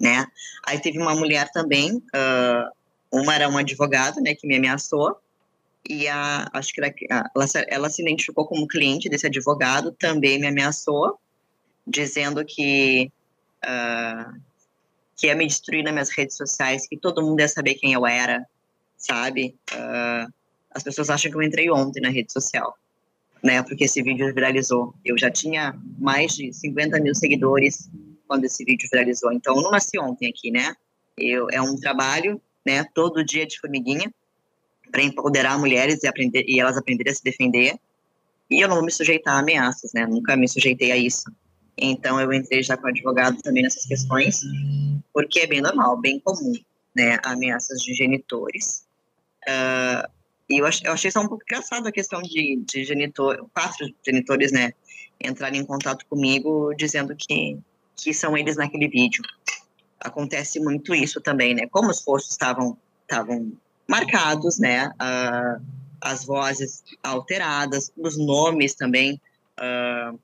[0.01, 0.27] Né?
[0.67, 2.71] Aí teve uma mulher também, uh,
[3.13, 5.17] uma era um advogado, né, que me ameaçou,
[5.87, 10.47] e a, acho que ela, ela, ela se identificou como cliente desse advogado, também me
[10.47, 11.19] ameaçou,
[11.91, 13.11] dizendo que,
[13.65, 14.41] uh,
[15.17, 18.07] que ia me destruir nas minhas redes sociais, que todo mundo ia saber quem eu
[18.07, 18.47] era,
[18.97, 19.57] sabe?
[19.73, 20.33] Uh,
[20.73, 22.77] as pessoas acham que eu entrei ontem na rede social,
[23.43, 23.63] né?
[23.63, 24.95] Porque esse vídeo viralizou.
[25.05, 27.91] Eu já tinha mais de 50 mil seguidores
[28.29, 29.33] quando esse vídeo viralizou.
[29.33, 30.75] Então, não nasci ontem aqui, né?
[31.19, 32.85] Eu, é um trabalho, né?
[32.95, 34.13] Todo dia de formiguinha
[34.91, 37.77] para empoderar mulheres e, aprender, e elas aprenderem a se defender.
[38.51, 40.07] E eu não vou me sujeitar a ameaças, né?
[40.07, 41.25] Nunca me sujeitei a isso.
[41.77, 44.41] Então, eu entrei já com advogado também nessas questões,
[45.13, 46.53] porque é bem normal, bem comum,
[46.95, 47.19] né?
[47.25, 48.87] Ameaças de genitores.
[49.49, 50.09] Uh,
[50.51, 54.53] e eu, eu achei só um pouco engraçado a questão de, de genitor, quatro genitores,
[54.53, 54.73] né?
[55.23, 57.59] Entrarem em contato comigo dizendo que,
[57.97, 59.23] que são eles naquele vídeo.
[60.01, 61.67] Acontece muito isso também, né?
[61.71, 63.53] Como os postos estavam estavam
[63.89, 64.89] marcados, né?
[64.89, 65.65] Uh,
[66.01, 69.21] as vozes alteradas, os nomes também.
[69.59, 70.19] Uh,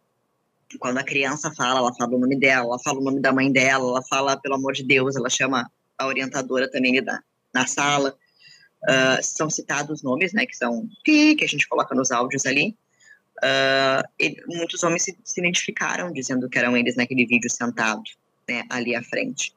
[0.79, 3.51] quando a criança fala, ela fala o nome dela, ela fala o nome da mãe
[3.51, 7.21] dela, ela fala, pelo amor de Deus, ela chama a orientadora também da,
[7.55, 8.17] na sala.
[8.83, 12.77] Uh, são citados nomes, né, que são pi, que a gente coloca nos áudios ali.
[13.39, 18.03] Uh, muitos homens se, se, identificaram dizendo que eram eles naquele vídeo sentado,
[18.49, 19.55] né, ali à frente.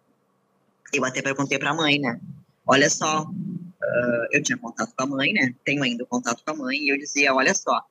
[0.93, 2.19] Eu até perguntei para a mãe, né,
[2.65, 6.56] olha só, uh, eu tinha contato com a mãe, né, tenho ainda contato com a
[6.56, 7.84] mãe, e eu dizia, olha só,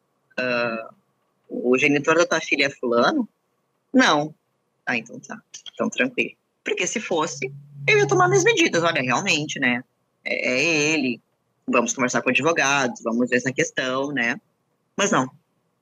[1.49, 3.29] o genitor da tua filha é fulano?
[3.93, 4.35] Não.
[4.87, 5.41] Ah, então tá.
[5.73, 6.37] Então tranquilo.
[6.65, 7.53] Porque se fosse,
[7.87, 8.83] eu ia tomar minhas medidas.
[8.83, 9.83] Olha, realmente, né?
[10.25, 11.21] É, é ele.
[11.67, 14.41] Vamos conversar com advogados, vamos ver essa questão, né?
[14.97, 15.31] Mas não.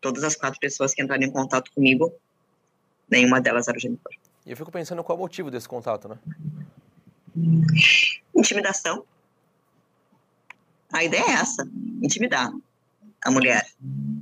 [0.01, 2.13] Todas as quatro pessoas que entraram em contato comigo,
[3.11, 4.13] nenhuma delas era o genitor.
[4.45, 6.19] E eu fico pensando qual é o motivo desse contato, né?
[8.35, 9.05] Intimidação.
[10.93, 11.69] A ideia é essa:
[12.03, 12.53] intimidar
[13.25, 13.67] a mulher.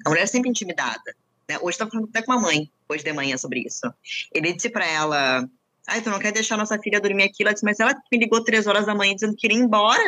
[0.04, 1.14] A mulher é sempre intimidada.
[1.48, 1.58] Né?
[1.60, 3.92] Hoje estava falando até com a mãe, hoje de manhã, sobre isso.
[4.32, 5.48] Ele disse para ela:
[5.86, 7.42] Ai, tu não quer deixar nossa filha dormir aqui?
[7.42, 10.04] Ela disse: Mas ela me ligou três horas da manhã dizendo que queria ir embora.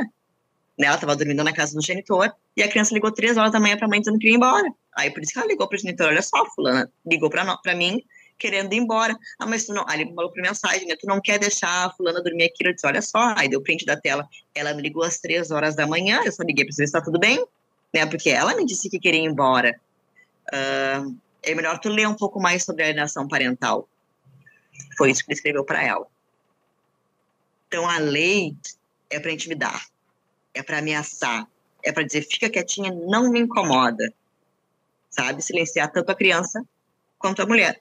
[0.78, 0.86] Né?
[0.86, 3.76] Ela estava dormindo na casa do genitor e a criança ligou três horas da manhã
[3.76, 4.68] para a mãe dizendo que queria ir embora.
[4.94, 8.02] Aí por isso que ela ligou para o genitor: Olha só, Fulana, ligou para mim
[8.38, 9.16] querendo ir embora.
[9.38, 9.84] Ah, mas tu não.
[9.88, 10.96] Aí ele falou por mensagem, né?
[10.96, 12.66] Tu não quer deixar a fulana dormir aqui?
[12.66, 13.34] Eu disse, olha só.
[13.36, 14.28] Aí deu print da tela.
[14.54, 17.00] Ela me ligou às três horas da manhã, eu só liguei para saber se tá
[17.00, 17.44] tudo bem,
[17.92, 18.06] né?
[18.06, 19.78] Porque ela me disse que queria ir embora.
[20.52, 21.16] Uh,
[21.46, 23.88] é melhor tu ler um pouco mais sobre a alienação parental.
[24.98, 26.06] Foi isso que ele escreveu para ela.
[27.68, 28.56] Então, a lei
[29.08, 29.86] é para intimidar,
[30.52, 31.48] é para ameaçar,
[31.82, 34.12] é para dizer, fica quietinha, não me incomoda.
[35.08, 35.42] Sabe?
[35.42, 36.62] Silenciar tanto a criança
[37.18, 37.80] quanto a mulher.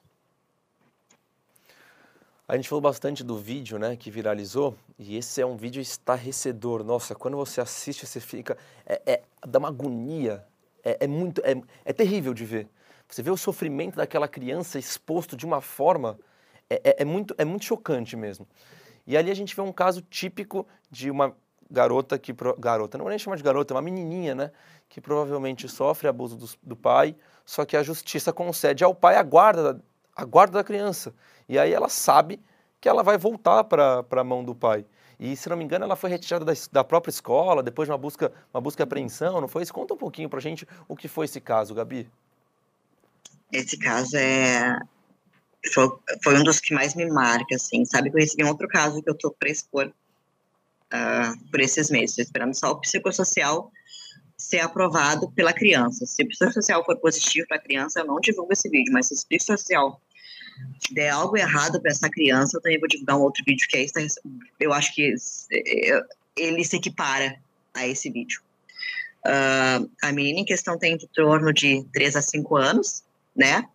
[2.48, 6.84] A gente falou bastante do vídeo, né, que viralizou, e esse é um vídeo estarrecedor.
[6.84, 8.56] Nossa, quando você assiste, você fica.
[8.86, 10.44] É, é dá uma agonia.
[10.84, 11.42] É, é muito.
[11.44, 12.68] É, é, terrível de ver.
[13.08, 16.18] Você vê o sofrimento daquela criança exposto de uma forma.
[16.68, 18.46] É, é, é muito, é muito chocante mesmo.
[19.06, 21.34] E ali a gente vê um caso típico de uma
[21.70, 22.34] garota que.
[22.58, 24.50] Garota, não vou nem chamar de garota, é uma menininha, né?
[24.88, 29.22] Que provavelmente sofre abuso do, do pai, só que a justiça concede ao pai a
[29.22, 29.80] guarda,
[30.14, 31.14] a guarda da criança.
[31.48, 32.40] E aí ela sabe
[32.80, 34.84] que ela vai voltar para a mão do pai.
[35.18, 37.96] E, se não me engano, ela foi retirada da, da, própria escola, depois de uma
[37.96, 39.72] busca, uma busca e apreensão, não foi isso?
[39.72, 42.10] Conta um pouquinho para a gente o que foi esse caso, Gabi.
[43.52, 44.78] Esse caso é...
[46.22, 48.10] Foi, um dos que mais me marca, assim, sabe?
[48.10, 52.18] Que eu recebi um outro caso que eu estou para expor uh, por esses meses,
[52.18, 53.72] esperando só o psicossocial
[54.36, 56.06] ser aprovado pela criança.
[56.06, 59.14] Se o psicossocial for positivo para a criança, eu não divulgo esse vídeo, mas se
[59.14, 60.00] o psicossocial
[60.92, 63.82] der algo errado para essa criança, eu também vou divulgar um outro vídeo que é
[63.82, 64.20] esse,
[64.60, 65.14] eu acho que
[66.36, 67.38] ele se equipara
[67.74, 68.40] a esse vídeo.
[69.26, 73.02] Uh, a menina em questão tem em torno de 3 a 5 anos,
[73.36, 73.68] né?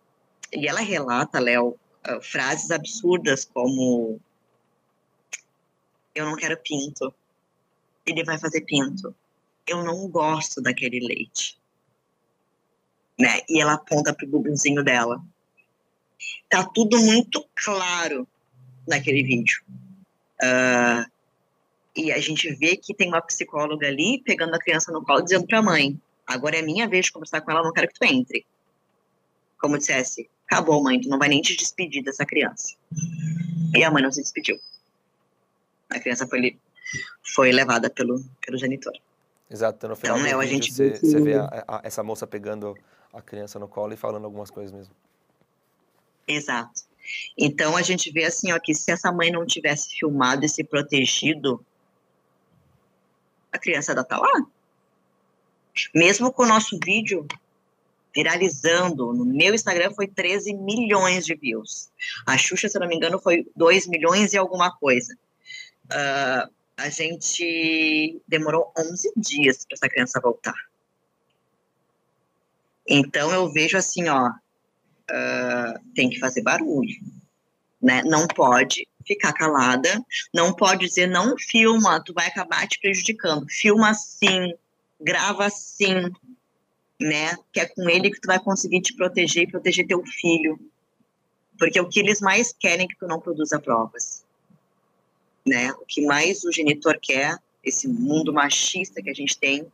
[0.52, 1.70] E ela relata, Léo,
[2.08, 4.20] uh, frases absurdas como
[6.14, 7.14] eu não quero pinto,
[8.06, 9.16] ele vai fazer pinto,
[9.66, 11.58] eu não gosto daquele leite,
[13.18, 13.42] né?
[13.48, 15.24] E ela aponta pro bubuzinho dela.
[16.50, 18.28] Tá tudo muito claro
[18.88, 19.64] naquele vídeo.
[20.44, 21.10] Uh,
[21.96, 25.46] e a gente vê que tem uma psicóloga ali pegando a criança no colo dizendo
[25.46, 28.06] para a mãe: agora é minha vez de conversar com ela, não quero que tu
[28.06, 28.46] entre.
[29.62, 32.76] Como dissesse: acabou, mãe, tu não vai nem te despedir dessa criança.
[33.76, 34.60] E a mãe não se despediu.
[35.90, 36.58] A criança foi,
[37.24, 38.94] foi levada pelo, pelo genitor.
[39.50, 41.82] Exato, então, no final então, do é, vídeo, a gente você, você vê a, a,
[41.84, 42.78] essa moça pegando
[43.14, 44.94] a criança no colo e falando algumas coisas mesmo.
[46.28, 46.84] Exato.
[47.38, 50.64] Então a gente vê assim, ó, que se essa mãe não tivesse filmado e se
[50.64, 51.64] protegido,
[53.52, 54.46] a criança ainda tá lá.
[55.94, 57.28] Mesmo com o nosso vídeo
[58.14, 61.90] viralizando, no meu Instagram foi 13 milhões de views.
[62.26, 65.14] A Xuxa, se não me engano, foi 2 milhões e alguma coisa.
[65.86, 70.56] Uh, a gente demorou 11 dias para essa criança voltar.
[72.88, 76.96] Então eu vejo assim, ó, uh, tem que fazer barulho,
[77.82, 78.02] né?
[78.04, 83.46] Não pode ficar calada, não pode dizer não filma, tu vai acabar te prejudicando.
[83.50, 84.54] Filma sim,
[85.00, 86.12] grava sim,
[87.02, 87.36] né?
[87.52, 90.60] Que é com ele que tu vai conseguir te proteger e proteger teu filho.
[91.58, 94.24] Porque o que eles mais querem é que tu não produza provas.
[95.46, 95.72] Né?
[95.74, 99.66] O que mais o genitor quer, esse mundo machista que a gente tem,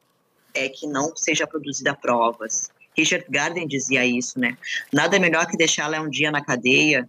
[0.53, 4.57] é que não seja produzida provas, Richard Garden dizia isso, né?
[4.91, 7.07] Nada melhor que deixar ela um dia na cadeia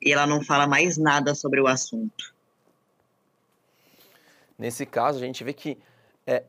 [0.00, 2.34] e ela não fala mais nada sobre o assunto.
[4.58, 5.76] Nesse caso, a gente vê que
[6.26, 6.42] é,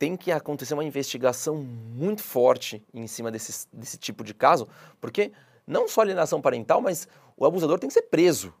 [0.00, 4.66] tem que acontecer uma investigação muito forte em cima desse, desse tipo de caso,
[4.98, 5.30] porque
[5.66, 8.54] não só alienação parental, mas o abusador tem que ser preso.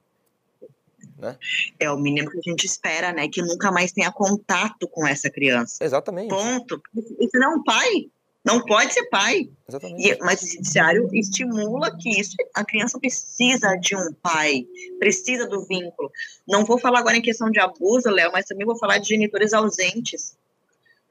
[1.16, 1.38] Né?
[1.78, 3.26] É o mínimo que a gente espera, né?
[3.26, 5.82] Que nunca mais tenha contato com essa criança.
[5.82, 6.28] Exatamente.
[6.28, 6.78] Ponto.
[6.94, 8.10] Se não, é pai,
[8.44, 9.50] não pode ser pai.
[9.66, 10.08] Exatamente.
[10.08, 14.66] E, mas o judiciário estimula que isso, a criança precisa de um pai,
[14.98, 16.12] precisa do vínculo.
[16.46, 19.54] Não vou falar agora em questão de abuso, Léo, mas também vou falar de genitores
[19.54, 20.38] ausentes.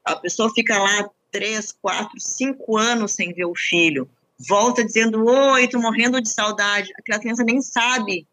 [0.03, 4.09] A pessoa fica lá três, quatro, cinco anos sem ver o filho,
[4.47, 6.91] volta dizendo: Oi, tô morrendo de saudade.
[6.97, 8.27] Aquela criança nem sabe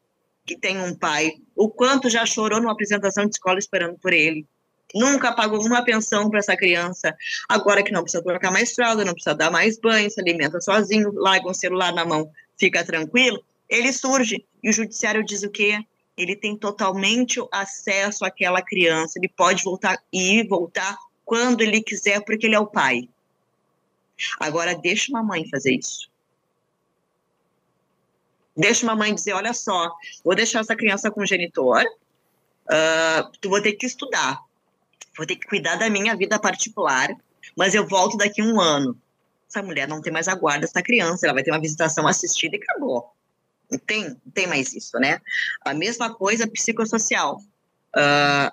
[0.45, 1.35] que tem um pai.
[1.55, 4.47] O quanto já chorou numa apresentação de escola esperando por ele
[4.95, 7.15] nunca pagou uma pensão para essa criança,
[7.49, 11.13] agora que não precisa trocar mais fralda, não precisa dar mais banho, se alimenta sozinho,
[11.15, 15.81] larga um celular na mão, fica tranquilo, ele surge e o judiciário diz o quê?
[16.17, 20.97] Ele tem totalmente acesso àquela criança, ele pode voltar e voltar
[21.27, 23.09] quando ele quiser, porque ele é o pai.
[24.39, 26.09] Agora deixa uma mãe fazer isso.
[28.57, 29.93] Deixa uma mãe dizer, olha só,
[30.25, 34.41] vou deixar essa criança com o genitor, uh, tu vou ter que estudar,
[35.15, 37.15] vou ter que cuidar da minha vida particular,
[37.55, 38.99] mas eu volto daqui um ano.
[39.47, 42.63] Essa mulher não tem mais a guarda criança, ela vai ter uma visitação assistida e
[42.63, 43.13] acabou.
[43.71, 45.21] Não tem, não tem mais isso, né?
[45.63, 47.43] A mesma coisa psicossocial.
[47.95, 48.51] Uh,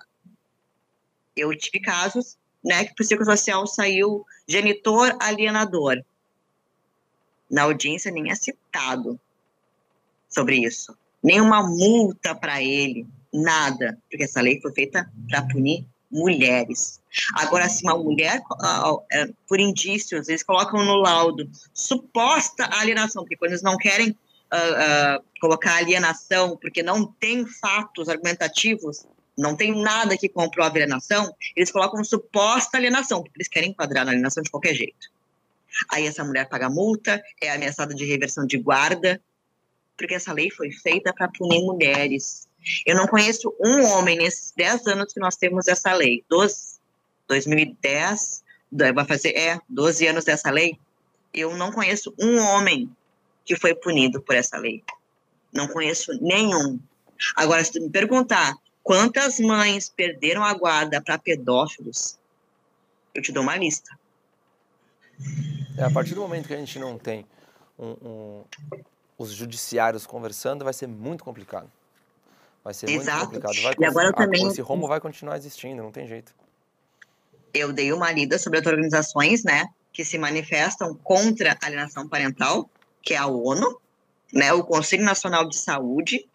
[1.35, 6.01] eu tive casos, né, que o psicossocial saiu genitor alienador.
[7.49, 9.19] Na audiência nem é citado
[10.29, 10.95] sobre isso.
[11.21, 17.01] Nenhuma multa para ele, nada, porque essa lei foi feita para punir mulheres.
[17.35, 18.41] Agora, se uma mulher,
[19.11, 25.17] é, por indícios, eles colocam no laudo suposta alienação, porque quando eles não querem uh,
[25.17, 29.05] uh, colocar alienação, porque não tem fatos argumentativos,
[29.37, 34.11] não tem nada que comprove alienação, eles colocam suposta alienação, porque eles querem enquadrar na
[34.11, 35.11] alienação de qualquer jeito.
[35.89, 39.19] Aí essa mulher paga multa, é ameaçada de reversão de guarda,
[39.97, 42.47] porque essa lei foi feita para punir mulheres.
[42.85, 46.23] Eu não conheço um homem nesses 10 anos que nós temos essa lei.
[46.29, 46.79] 12,
[47.27, 48.43] 2010,
[48.93, 50.77] vai fazer, é, 12 anos dessa lei.
[51.33, 52.89] Eu não conheço um homem
[53.43, 54.83] que foi punido por essa lei.
[55.51, 56.79] Não conheço nenhum.
[57.35, 62.19] Agora, se tu me perguntar quantas mães perderam a guarda para pedófilos,
[63.15, 63.97] eu te dou uma lista.
[65.77, 67.25] É, a partir do momento que a gente não tem
[67.79, 68.43] um, um,
[69.17, 71.71] os judiciários conversando, vai ser muito complicado.
[72.63, 73.17] Vai ser Exato.
[73.17, 73.61] muito complicado.
[73.63, 74.47] Vai, e agora também...
[74.47, 76.33] Esse rombo vai continuar existindo, não tem jeito.
[77.53, 82.69] Eu dei uma lida sobre as organizações, né, que se manifestam contra a alienação parental,
[83.01, 83.79] que é a ONU,
[84.31, 86.27] né, o Conselho Nacional de Saúde,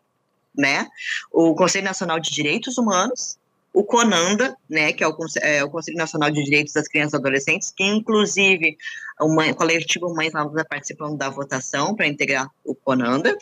[0.58, 0.88] né,
[1.32, 3.38] o Conselho Nacional de Direitos Humanos,
[3.72, 7.16] o CONANDA, né, que é o, é o, Conselho Nacional de Direitos das Crianças e
[7.16, 8.76] Adolescentes, que inclusive
[9.20, 13.38] o, mãe, o coletivo Mães na Luta participando da votação para integrar o CONANDA,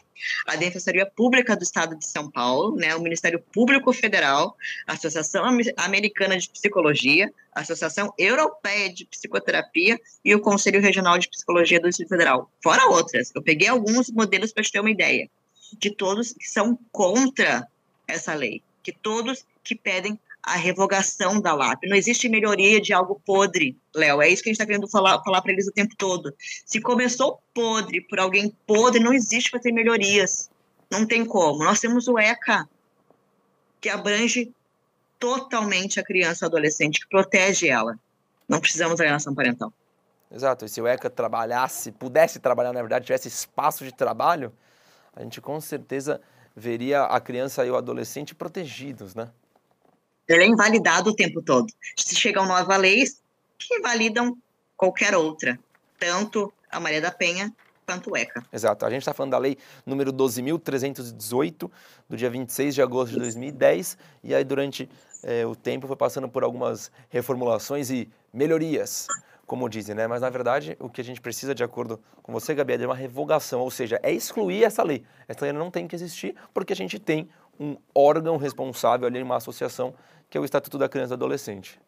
[0.46, 4.56] a Defensoria Pública do Estado de São Paulo, né, o Ministério Público Federal,
[4.86, 5.42] a Associação
[5.78, 11.88] Americana de Psicologia, a Associação Europeia de Psicoterapia e o Conselho Regional de Psicologia do
[11.88, 13.32] Distrito Federal, fora outras.
[13.34, 15.30] Eu peguei alguns modelos para te ter uma ideia,
[15.78, 17.66] de todos que são contra
[18.06, 21.82] essa lei, que todos que pedem a revogação da LAP.
[21.86, 24.22] Não existe melhoria de algo podre, Léo.
[24.22, 26.32] É isso que a gente está querendo falar, falar para eles o tempo todo.
[26.64, 30.48] Se começou podre por alguém podre, não existe para ter melhorias.
[30.88, 31.64] Não tem como.
[31.64, 32.68] Nós temos o ECA,
[33.80, 34.52] que abrange
[35.18, 37.98] totalmente a criança e adolescente, que protege ela.
[38.48, 39.72] Não precisamos da alienação parental.
[40.30, 40.64] Exato.
[40.64, 44.52] E se o ECA trabalhasse, pudesse trabalhar, na verdade, tivesse espaço de trabalho,
[45.16, 46.20] a gente com certeza
[46.54, 49.30] veria a criança e o adolescente protegidos, né?
[50.28, 51.72] Ele é invalidado o tempo todo.
[51.96, 53.22] Se chegam novas leis
[53.58, 54.36] que invalidam
[54.76, 55.58] qualquer outra,
[55.98, 57.52] tanto a Maria da Penha
[57.86, 58.44] quanto o ECA.
[58.52, 58.84] Exato.
[58.84, 59.56] A gente está falando da lei
[59.86, 61.70] número 12.318,
[62.08, 64.90] do dia 26 de agosto de 2010, e aí durante
[65.22, 69.06] é, o tempo foi passando por algumas reformulações e melhorias,
[69.46, 70.06] como dizem, né?
[70.06, 72.86] Mas na verdade o que a gente precisa, de acordo com você, Gabi, é de
[72.86, 75.04] uma revogação, ou seja, é excluir essa lei.
[75.28, 77.28] Essa lei não tem que existir porque a gente tem
[77.58, 79.94] um órgão responsável ali, uma associação
[80.28, 81.80] que é o Estatuto da Criança e do Adolescente.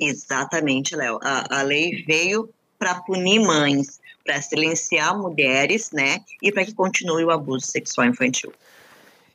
[0.00, 1.18] Exatamente, Léo.
[1.22, 6.24] A, a lei veio para punir mães, para silenciar mulheres, né?
[6.42, 8.52] E para que continue o abuso sexual infantil.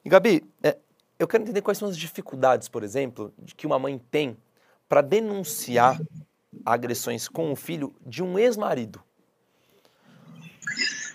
[0.05, 0.77] E Gabi, é,
[1.19, 4.37] eu quero entender quais são as dificuldades, por exemplo, de que uma mãe tem
[4.87, 5.99] para denunciar
[6.65, 9.03] agressões com o filho de um ex-marido.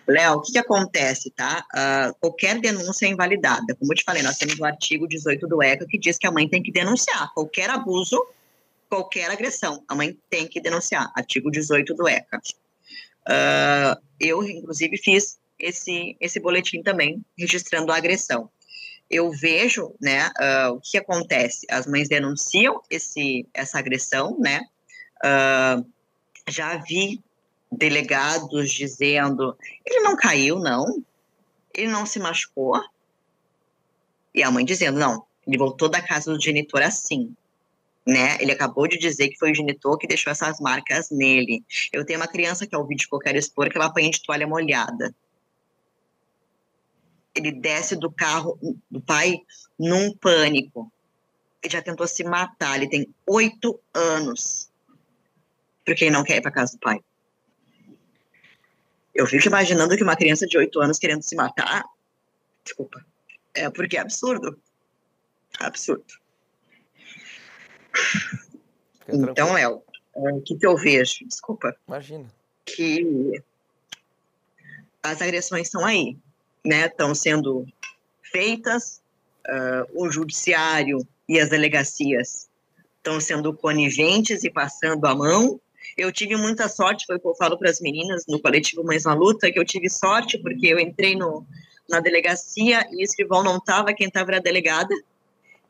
[0.06, 1.66] Léo, o que, que, acontece, tá?
[1.74, 3.74] Uh, qualquer denúncia é invalidada.
[3.78, 6.30] Como eu te falei, nós temos o artigo 18 do ECA que diz que a
[6.30, 8.18] mãe tem que denunciar qualquer abuso,
[8.88, 9.84] qualquer agressão.
[9.86, 11.12] A mãe tem que denunciar.
[11.14, 12.40] Artigo 18 do ECA.
[13.28, 18.48] Uh, eu, inclusive, fiz esse, esse boletim também, registrando a agressão.
[19.10, 21.66] Eu vejo, né, uh, o que acontece.
[21.70, 24.62] As mães denunciam esse, essa agressão, né?
[26.48, 27.22] Já vi
[27.70, 31.02] delegados dizendo: ele não caiu, não,
[31.74, 32.82] ele não se machucou.
[34.34, 37.34] E a mãe dizendo: não, ele voltou da casa do genitor assim.
[38.06, 38.38] Né?
[38.40, 41.62] Ele acabou de dizer que foi o genitor que deixou essas marcas nele.
[41.92, 44.10] Eu tenho uma criança que é o vídeo que eu quero expor, que ela apanha
[44.10, 45.14] de toalha molhada.
[47.34, 48.58] Ele desce do carro
[48.90, 49.42] do pai
[49.78, 50.90] num pânico.
[51.62, 52.76] Ele já tentou se matar.
[52.76, 54.67] Ele tem oito anos.
[55.88, 57.00] Porque ele não quer ir para casa do pai.
[59.14, 61.82] Eu fico imaginando que uma criança de 8 anos querendo se matar,
[62.62, 63.02] desculpa,
[63.54, 64.60] é porque é absurdo.
[65.58, 66.04] Absurdo.
[69.08, 69.82] Então, Léo,
[70.14, 71.26] é, o que, que eu vejo?
[71.26, 71.74] Desculpa.
[71.88, 72.28] Imagina.
[72.66, 73.42] Que
[75.02, 76.18] as agressões estão aí,
[76.62, 76.84] né?
[76.84, 77.66] Estão sendo
[78.30, 79.00] feitas,
[79.46, 82.46] uh, o judiciário e as delegacias
[82.98, 85.58] estão sendo coniventes e passando a mão
[85.96, 89.04] eu tive muita sorte, foi o que eu falo para as meninas no coletivo Mães
[89.04, 91.46] na Luta, que eu tive sorte porque eu entrei no,
[91.88, 94.94] na delegacia e o escrivão não estava, quem estava era a delegada.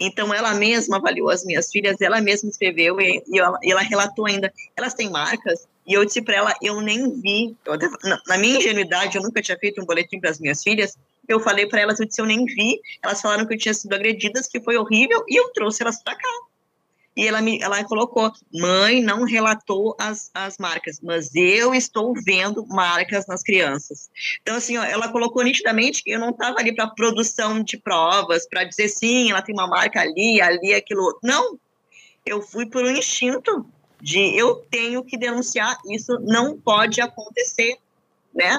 [0.00, 3.80] Então, ela mesma avaliou as minhas filhas, ela mesma escreveu e, e, ela, e ela,
[3.80, 4.52] relatou ainda.
[4.76, 7.56] Elas têm marcas, e eu disse para ela: eu nem vi.
[7.64, 7.76] Eu,
[8.26, 10.96] na minha ingenuidade, eu nunca tinha feito um boletim para as minhas filhas.
[11.26, 12.80] Eu falei para elas: eu disse, eu nem vi.
[13.02, 16.14] Elas falaram que eu tinha sido agredidas, que foi horrível, e eu trouxe elas para
[16.14, 16.28] cá
[17.18, 22.64] e ela me ela colocou: mãe não relatou as, as marcas, mas eu estou vendo
[22.68, 24.08] marcas nas crianças.
[24.40, 28.46] Então, assim, ó, ela colocou nitidamente que eu não estava ali para produção de provas,
[28.48, 31.18] para dizer sim, ela tem uma marca ali, ali, aquilo.
[31.20, 31.58] Não,
[32.24, 33.66] eu fui por um instinto
[34.00, 37.78] de eu tenho que denunciar, isso não pode acontecer,
[38.32, 38.56] né?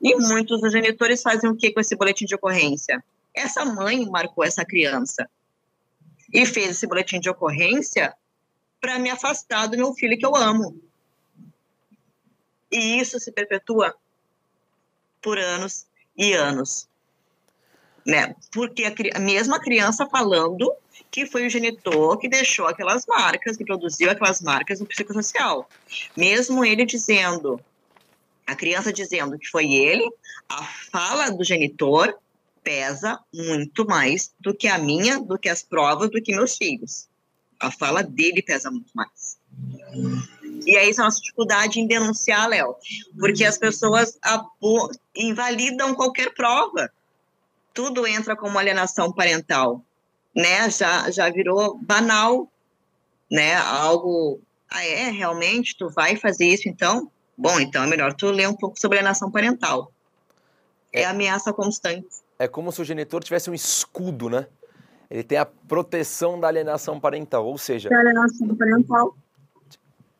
[0.00, 3.04] E muitos dos genitores fazem o que com esse boletim de ocorrência?
[3.34, 5.28] Essa mãe marcou essa criança
[6.32, 8.14] e fez esse boletim de ocorrência
[8.80, 10.80] para me afastar do meu filho que eu amo.
[12.70, 13.94] E isso se perpetua
[15.22, 16.88] por anos e anos.
[18.06, 18.34] Né?
[18.52, 20.72] Porque a, mesma criança falando
[21.10, 25.68] que foi o genitor que deixou aquelas marcas, que produziu aquelas marcas no psicossocial.
[26.16, 27.60] Mesmo ele dizendo,
[28.46, 30.10] a criança dizendo que foi ele,
[30.48, 32.14] a fala do genitor
[32.68, 37.08] pesa muito mais do que a minha, do que as provas, do que meus filhos.
[37.58, 39.38] A fala dele pesa muito mais.
[40.66, 42.76] E é a nossa dificuldade em denunciar, Léo,
[43.18, 44.18] porque as pessoas
[45.16, 46.92] invalidam qualquer prova.
[47.72, 49.82] Tudo entra como alienação parental,
[50.36, 50.68] né?
[50.68, 52.52] Já já virou banal,
[53.30, 53.54] né?
[53.54, 57.10] Algo, ah é, realmente tu vai fazer isso então?
[57.36, 59.90] Bom, então é melhor tu ler um pouco sobre alienação parental.
[60.92, 64.46] É ameaça constante é como se o genitor tivesse um escudo, né?
[65.10, 69.16] Ele tem a proteção da alienação parental, ou seja, alienação parental.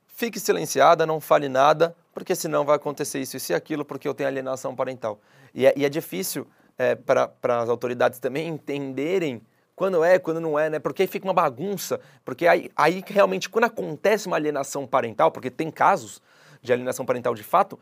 [0.06, 4.28] Fique silenciada, não fale nada, porque senão vai acontecer isso, e aquilo, porque eu tenho
[4.28, 5.20] alienação parental.
[5.54, 6.46] E é, e é difícil
[6.76, 9.42] é, para as autoridades também entenderem
[9.76, 10.78] quando é, quando não é, né?
[10.80, 12.00] Porque aí fica uma bagunça.
[12.24, 16.20] Porque aí, aí realmente, quando acontece uma alienação parental, porque tem casos
[16.60, 17.78] de alienação parental de fato,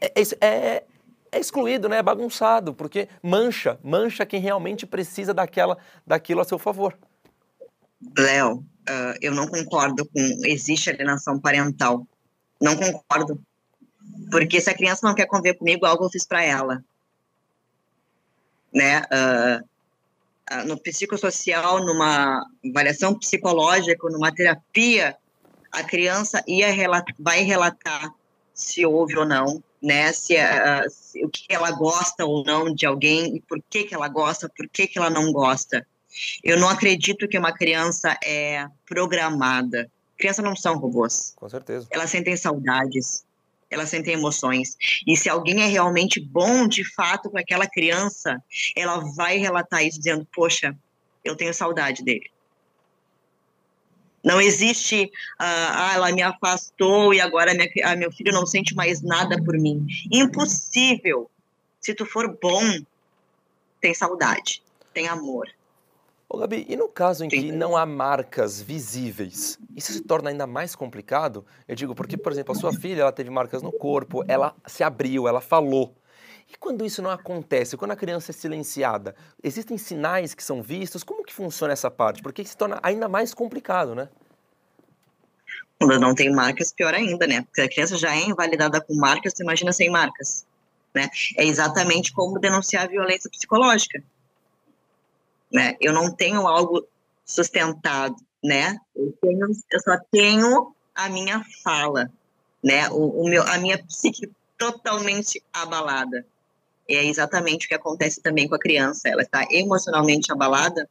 [0.00, 0.84] é, é,
[1.34, 1.98] é excluído, né?
[1.98, 5.76] É bagunçado, porque mancha, mancha quem realmente precisa daquela,
[6.06, 6.96] daquilo a seu favor.
[8.16, 12.06] Léo, uh, eu não concordo com existe alienação parental.
[12.60, 13.40] Não concordo.
[14.30, 16.84] Porque se a criança não quer conviver comigo, algo eu fiz para ela.
[18.72, 19.00] Né?
[19.00, 25.16] Uh, no psicossocial, numa avaliação psicológica, numa terapia,
[25.72, 26.68] a criança ia
[27.18, 28.14] vai relatar
[28.52, 30.12] se houve ou não né?
[30.12, 33.94] Se, uh, se, o que ela gosta ou não de alguém e por que que
[33.94, 35.86] ela gosta, por que que ela não gosta.
[36.42, 39.90] Eu não acredito que uma criança é programada.
[40.16, 41.34] Crianças não são robôs.
[41.36, 41.86] Com certeza.
[41.90, 43.24] Elas sentem saudades,
[43.70, 44.76] elas sentem emoções.
[45.06, 48.42] E se alguém é realmente bom de fato para aquela criança,
[48.76, 50.74] ela vai relatar isso dizendo: "Poxa,
[51.22, 52.30] eu tenho saudade dele".
[54.24, 58.74] Não existe, ah, ah, ela me afastou e agora minha, ah, meu filho não sente
[58.74, 59.86] mais nada por mim.
[60.10, 61.30] Impossível.
[61.78, 62.62] Se tu for bom,
[63.80, 64.62] tem saudade,
[64.94, 65.46] tem amor.
[66.26, 70.46] Ô, Gabi, e no caso em que não há marcas visíveis, isso se torna ainda
[70.46, 71.44] mais complicado?
[71.68, 74.82] Eu digo porque, por exemplo, a sua filha ela teve marcas no corpo, ela se
[74.82, 75.94] abriu, ela falou.
[76.54, 81.02] E quando isso não acontece, quando a criança é silenciada, existem sinais que são vistos?
[81.02, 82.22] Como que funciona essa parte?
[82.22, 84.08] Porque se torna ainda mais complicado, né?
[85.80, 87.42] Quando não tem marcas, pior ainda, né?
[87.42, 90.46] Porque a criança já é invalidada com marcas, imagina sem marcas,
[90.94, 91.10] né?
[91.36, 94.00] É exatamente como denunciar a violência psicológica,
[95.52, 95.76] né?
[95.80, 96.86] Eu não tenho algo
[97.26, 98.78] sustentado, né?
[98.94, 102.08] Eu, tenho, eu só tenho a minha fala,
[102.62, 102.88] né?
[102.90, 106.24] O, o meu, a minha psique totalmente abalada.
[106.88, 109.08] É exatamente o que acontece também com a criança.
[109.08, 110.88] Ela está emocionalmente abalada,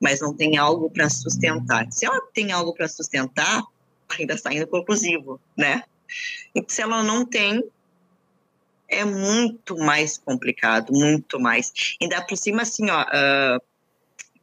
[0.00, 1.86] mas não tem algo para sustentar.
[1.90, 3.62] Se ela tem algo para sustentar,
[4.08, 5.84] ainda está indo conclusivo, né?
[6.54, 7.62] E se ela não tem,
[8.88, 11.72] é muito mais complicado, muito mais.
[12.00, 13.62] Ainda por cima, assim, ó, uh,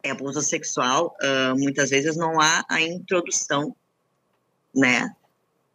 [0.01, 3.75] é abuso sexual, uh, muitas vezes não há a introdução,
[4.73, 5.13] né?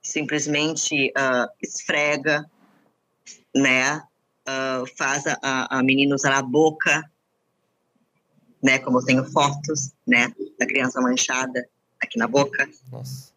[0.01, 2.51] Simplesmente uh, esfrega,
[3.55, 4.03] né?
[4.49, 7.11] Uh, faz a, a menina usar a boca,
[8.62, 8.78] né?
[8.78, 10.32] Como eu tenho fotos, né?
[10.59, 11.68] Da criança manchada
[12.01, 12.68] aqui na boca.
[12.90, 13.32] Nossa.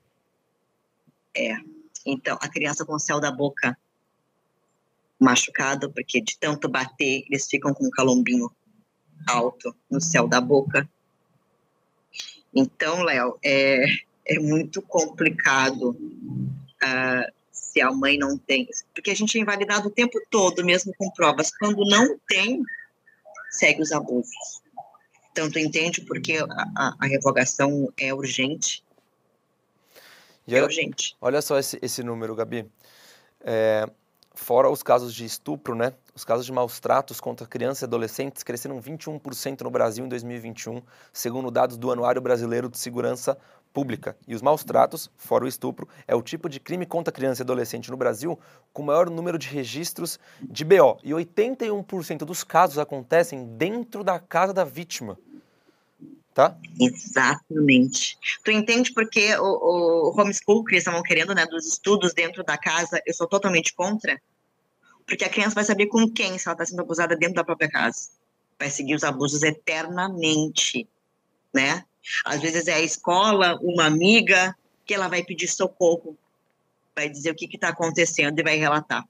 [1.35, 1.57] É.
[2.05, 3.77] Então, a criança com o céu da boca
[5.19, 8.51] machucado, porque de tanto bater, eles ficam com um calombinho
[9.27, 10.87] alto no céu da boca.
[12.53, 13.85] Então, Léo, é,
[14.25, 17.33] é muito complicado uh,
[17.75, 21.11] se a mãe não tem, porque a gente é invalidado o tempo todo, mesmo com
[21.11, 21.51] provas.
[21.57, 22.63] Quando não tem,
[23.51, 24.61] segue os abusos.
[25.31, 28.81] Então, tu entende porque a, a, revogação é urgente?
[30.47, 31.17] E é urgente.
[31.19, 32.65] Olha só esse, esse número, Gabi.
[33.41, 33.85] É,
[34.33, 35.93] fora os casos de estupro, né?
[36.15, 40.81] Os casos de maus tratos contra crianças e adolescentes cresceram 21% no Brasil em 2021,
[41.11, 43.37] segundo dados do Anuário Brasileiro de Segurança
[43.75, 44.15] Pública.
[44.25, 47.43] E os maus tratos, fora o estupro, é o tipo de crime contra criança e
[47.43, 48.39] adolescente no Brasil
[48.71, 50.97] com o maior número de registros de BO.
[51.03, 55.19] E 81% dos casos acontecem dentro da casa da vítima.
[56.33, 56.57] Tá?
[56.79, 58.17] Exatamente.
[58.45, 62.57] Tu entende porque o, o homeschool que eles estavam querendo, né, dos estudos dentro da
[62.57, 64.21] casa, eu sou totalmente contra?
[65.05, 67.69] Porque a criança vai saber com quem se ela está sendo abusada dentro da própria
[67.69, 68.09] casa.
[68.57, 70.87] Vai seguir os abusos eternamente,
[71.53, 71.83] né?
[72.23, 76.17] Às vezes é a escola, uma amiga, que ela vai pedir socorro,
[76.95, 79.03] vai dizer o que está acontecendo e vai relatar.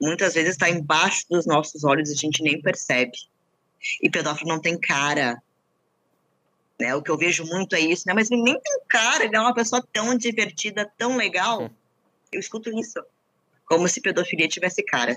[0.00, 3.16] Muitas vezes está embaixo dos nossos olhos e a gente nem percebe.
[4.02, 5.40] E pedófilo não tem cara.
[6.78, 6.94] Né?
[6.94, 8.14] O que eu vejo muito é isso, né?
[8.14, 11.62] Mas ele nem tem cara, ele é uma pessoa tão divertida, tão legal.
[11.62, 11.70] Hum.
[12.30, 13.02] Eu escuto isso
[13.64, 15.16] como se pedofilia tivesse cara.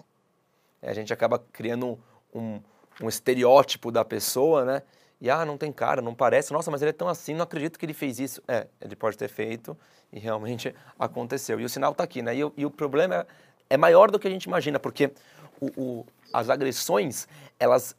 [0.82, 1.98] É, a gente acaba criando
[2.34, 2.60] um,
[3.02, 4.84] um, estereótipo da pessoa, né?
[5.22, 6.52] E ah, não tem cara, não parece.
[6.52, 8.42] Nossa, mas ele é tão assim, não acredito que ele fez isso.
[8.48, 9.78] É, ele pode ter feito
[10.12, 11.60] e realmente aconteceu.
[11.60, 12.36] E o sinal está aqui, né?
[12.36, 13.26] E, e, o problema é,
[13.70, 15.12] é, maior do que a gente imagina, porque
[15.60, 17.28] o, o, as agressões,
[17.60, 17.96] elas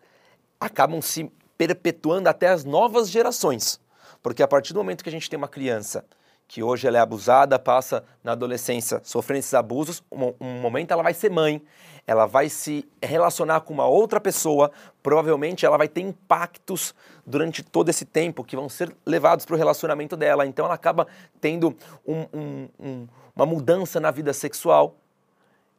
[0.61, 3.81] acabam se perpetuando até as novas gerações.
[4.21, 6.05] Porque a partir do momento que a gente tem uma criança
[6.49, 11.03] que hoje ela é abusada, passa na adolescência sofrendo esses abusos, um, um, momento ela
[11.03, 11.63] vai ser mãe,
[12.07, 14.71] ela vai se relacionar com uma outra pessoa,
[15.03, 16.95] provavelmente ela vai ter impactos
[17.25, 20.47] durante todo esse tempo que vão ser levados para o relacionamento dela.
[20.47, 21.07] Então ela acaba
[21.41, 21.77] tendo
[22.07, 24.97] um, um, uma mudança na vida sexual.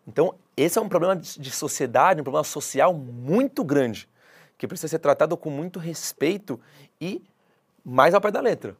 [0.07, 4.07] Então esse é um problema de sociedade, um problema social muito grande,
[4.57, 6.59] que precisa ser tratado com muito respeito
[7.01, 7.21] e
[7.83, 8.77] mais ao pé da letra.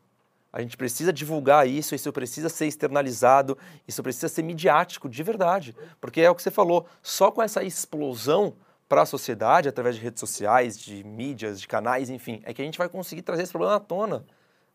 [0.53, 5.75] A gente precisa divulgar isso, isso precisa ser externalizado, isso precisa ser midiático de verdade.
[5.99, 8.53] Porque é o que você falou, só com essa explosão
[8.87, 12.65] para a sociedade, através de redes sociais, de mídias, de canais, enfim, é que a
[12.65, 14.23] gente vai conseguir trazer esse problema à tona,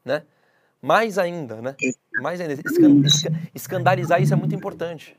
[0.04, 0.24] né?
[0.82, 1.76] Mais ainda, né?
[2.20, 2.60] Mais ainda.
[3.54, 5.16] Escandalizar isso é muito importante.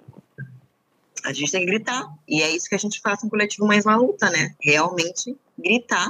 [1.23, 2.05] A gente tem que gritar.
[2.27, 4.55] E é isso que a gente faz no Coletivo Mais uma Luta, né?
[4.61, 6.09] Realmente gritar.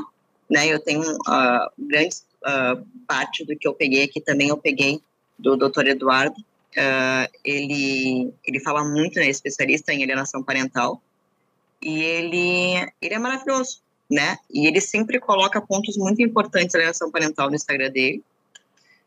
[0.50, 0.68] Né?
[0.68, 5.02] Eu tenho uh, grandes uh, parte do que eu peguei aqui também eu peguei
[5.38, 5.88] do Dr.
[5.88, 6.40] Eduardo.
[6.40, 11.02] Uh, ele, ele fala muito, né, especialista em alienação parental,
[11.82, 14.38] e ele, ele é maravilhoso, né?
[14.52, 18.24] E ele sempre coloca pontos muito importantes da alienação parental no Instagram dele.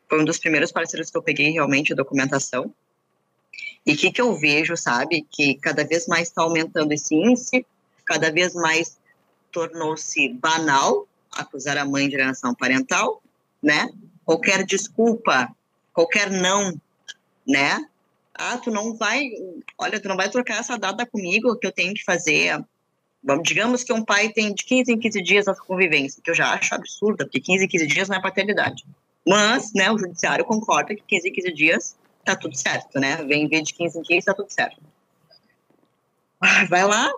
[0.09, 2.73] Foi um dos primeiros parceiros que eu peguei realmente a documentação.
[3.85, 5.27] E o que, que eu vejo, sabe?
[5.31, 7.67] Que cada vez mais está aumentando esse índice,
[8.07, 8.99] cada vez mais
[9.51, 11.07] tornou-se banal
[11.37, 13.23] acusar a mãe de alienação parental,
[13.63, 13.89] né?
[14.25, 15.55] Qualquer desculpa,
[15.93, 16.79] qualquer não,
[17.47, 17.85] né?
[18.35, 19.31] Ah, tu não vai,
[19.79, 22.63] olha, tu não vai trocar essa data comigo que eu tenho que fazer.
[23.23, 26.35] Vamos, digamos que um pai tem de 15 em 15 dias a convivência, que eu
[26.35, 28.85] já acho absurda, porque 15 em 15 dias não é paternidade.
[29.27, 33.17] Mas, né, o judiciário concorda que 15 em 15 dias tá tudo certo, né?
[33.25, 34.81] Vem ver de 15 em 15, tá tudo certo.
[36.41, 37.13] Ah, vai lá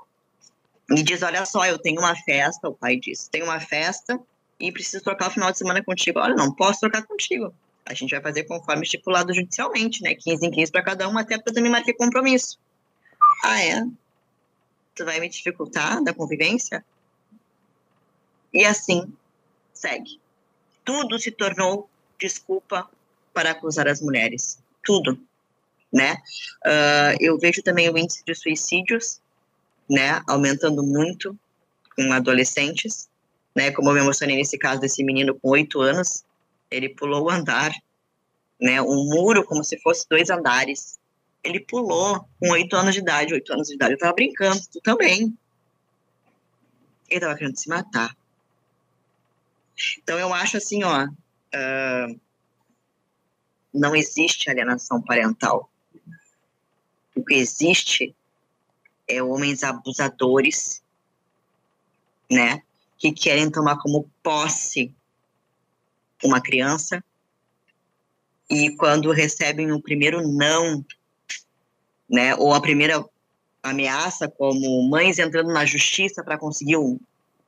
[0.91, 4.21] e diz, olha só, eu tenho uma festa, o pai diz, tem uma festa,
[4.61, 6.21] e preciso trocar o final de semana contigo.
[6.21, 7.55] Olha, não posso trocar contigo.
[7.87, 10.15] A gente vai fazer conforme estipulado judicialmente, né?
[10.15, 12.59] 15 em 15 para cada um, até para também marcar compromisso.
[13.45, 13.85] Ah, é?
[14.95, 16.85] Tu vai me dificultar da convivência?
[18.53, 19.13] E assim
[19.73, 20.21] segue.
[20.85, 22.89] Tudo se tornou desculpa
[23.33, 24.59] para acusar as mulheres.
[24.83, 25.19] Tudo.
[25.93, 26.15] Né?
[26.65, 29.21] Uh, eu vejo também o índice de suicídios
[29.89, 31.39] né, aumentando muito
[31.97, 33.09] com adolescentes
[33.55, 33.71] né?
[33.71, 36.25] Como eu me emocionei nesse caso desse menino com oito anos,
[36.71, 37.73] ele pulou o andar,
[38.61, 38.83] né?
[38.83, 40.99] Um muro como se fosse dois andares.
[41.43, 43.93] Ele pulou com oito anos de idade, oito anos de idade.
[43.93, 45.37] Eu tava brincando, tu também.
[47.09, 48.17] Ele tava querendo se matar.
[50.03, 52.21] Então eu acho assim, ó, uh,
[53.73, 55.71] não existe alienação parental.
[57.15, 58.17] O que existe
[59.09, 60.83] é homens abusadores,
[62.31, 62.63] né?
[62.99, 64.95] que querem tomar como posse
[66.23, 67.05] uma criança
[68.49, 70.85] e quando recebem o primeiro não,
[72.09, 73.05] né, ou a primeira
[73.63, 76.99] ameaça, como mães entrando na justiça para conseguir um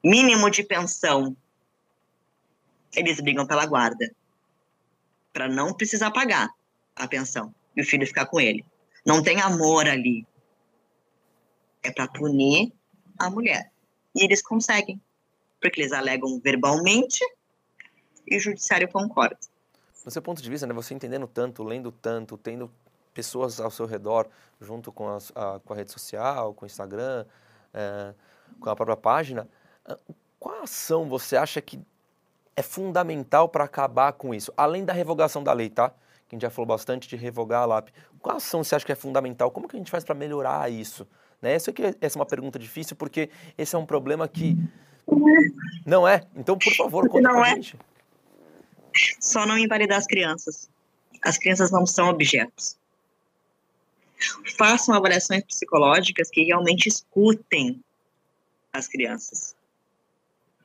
[0.02, 1.36] mínimo de pensão,
[2.94, 4.10] eles brigam pela guarda
[5.32, 6.50] para não precisar pagar
[6.94, 8.64] a pensão e o filho ficar com ele.
[9.04, 10.26] Não tem amor ali.
[11.86, 12.72] É para punir
[13.18, 13.70] a mulher.
[14.14, 15.00] E eles conseguem
[15.60, 17.24] porque eles alegam verbalmente,
[18.26, 19.38] e o judiciário concorda.
[20.04, 22.70] No seu ponto de vista, né, você entendendo tanto, lendo tanto, tendo
[23.12, 24.28] pessoas ao seu redor,
[24.60, 27.24] junto com a, a com a rede social, com o Instagram,
[27.72, 28.14] é,
[28.60, 29.48] com a própria página,
[29.84, 29.98] ah,
[30.38, 31.80] qual ação você acha que
[32.54, 34.52] é fundamental para acabar com isso?
[34.56, 35.90] Além da revogação da lei, tá?
[36.28, 37.88] Que a gente já falou bastante de revogar a LAP.
[38.20, 39.50] Qual ação você acha que é fundamental?
[39.50, 41.06] Como que a gente faz para melhorar isso?
[41.40, 41.52] Né?
[41.54, 44.56] Essa, aqui, essa é uma pergunta difícil, porque esse é um problema que...
[45.84, 46.26] Não é?
[46.34, 47.54] Então, por favor, conta não é.
[47.54, 47.76] gente.
[49.20, 50.68] Só não invalidar as crianças.
[51.22, 52.76] As crianças não são objetos.
[54.56, 57.82] Façam avaliações psicológicas que realmente escutem
[58.72, 59.54] as crianças.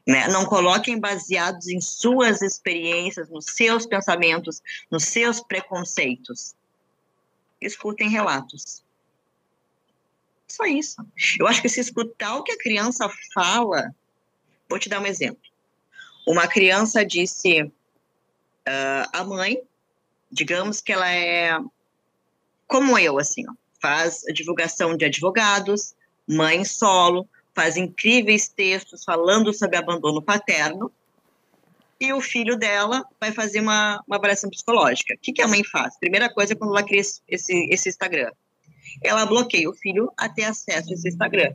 [0.07, 0.27] Né?
[0.29, 6.55] Não coloquem baseados em suas experiências, nos seus pensamentos, nos seus preconceitos.
[7.59, 8.83] Escutem relatos.
[10.51, 10.97] Só isso.
[11.39, 13.95] Eu acho que se escutar o que a criança fala,
[14.69, 15.41] vou te dar um exemplo.
[16.27, 17.71] Uma criança disse, uh,
[19.13, 19.61] a mãe,
[20.29, 21.57] digamos que ela é
[22.67, 25.93] como eu, assim, ó, faz divulgação de advogados,
[26.27, 30.91] mãe solo, faz incríveis textos falando sobre abandono paterno,
[31.99, 35.13] e o filho dela vai fazer uma, uma avaliação psicológica.
[35.13, 35.97] O que, que a mãe faz?
[35.97, 38.31] Primeira coisa, quando ela cria esse, esse Instagram,
[39.01, 41.53] ela bloqueia o filho a ter acesso a esse Instagram.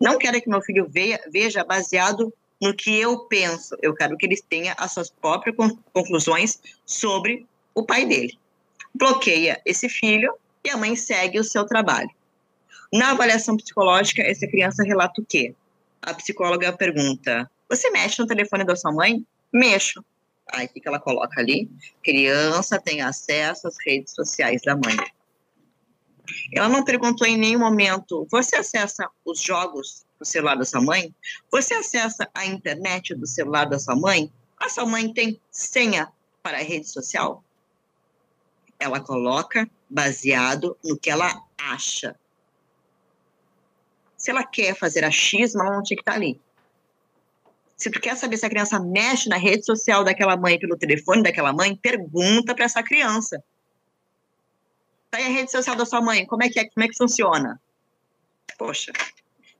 [0.00, 0.88] Não quero que meu filho
[1.30, 5.56] veja, baseado no que eu penso, eu quero que ele tenha as suas próprias
[5.92, 8.38] conclusões sobre o pai dele.
[8.94, 12.10] Bloqueia esse filho e a mãe segue o seu trabalho.
[12.92, 15.54] Na avaliação psicológica, essa criança relata o quê?
[16.02, 19.24] A psicóloga pergunta: Você mexe no telefone da sua mãe?
[19.52, 20.04] Mexo.
[20.50, 21.70] Aí o que ela coloca ali?
[22.02, 24.96] Criança tem acesso às redes sociais da mãe.
[26.52, 31.14] Ela não perguntou em nenhum momento: Você acessa os jogos do celular da sua mãe?
[31.50, 34.32] Você acessa a internet do celular da sua mãe?
[34.58, 36.12] A sua mãe tem senha
[36.42, 37.42] para a rede social?
[38.78, 42.14] Ela coloca baseado no que ela acha.
[44.16, 46.40] Se ela quer fazer achismo, ela não tinha que estar ali.
[47.76, 51.22] Se tu quer saber se a criança mexe na rede social daquela mãe pelo telefone
[51.22, 53.42] daquela mãe, pergunta para essa criança.
[55.10, 56.96] Tá aí a rede social da sua mãe, como é que é, como é que
[56.96, 57.60] funciona?
[58.58, 58.92] Poxa.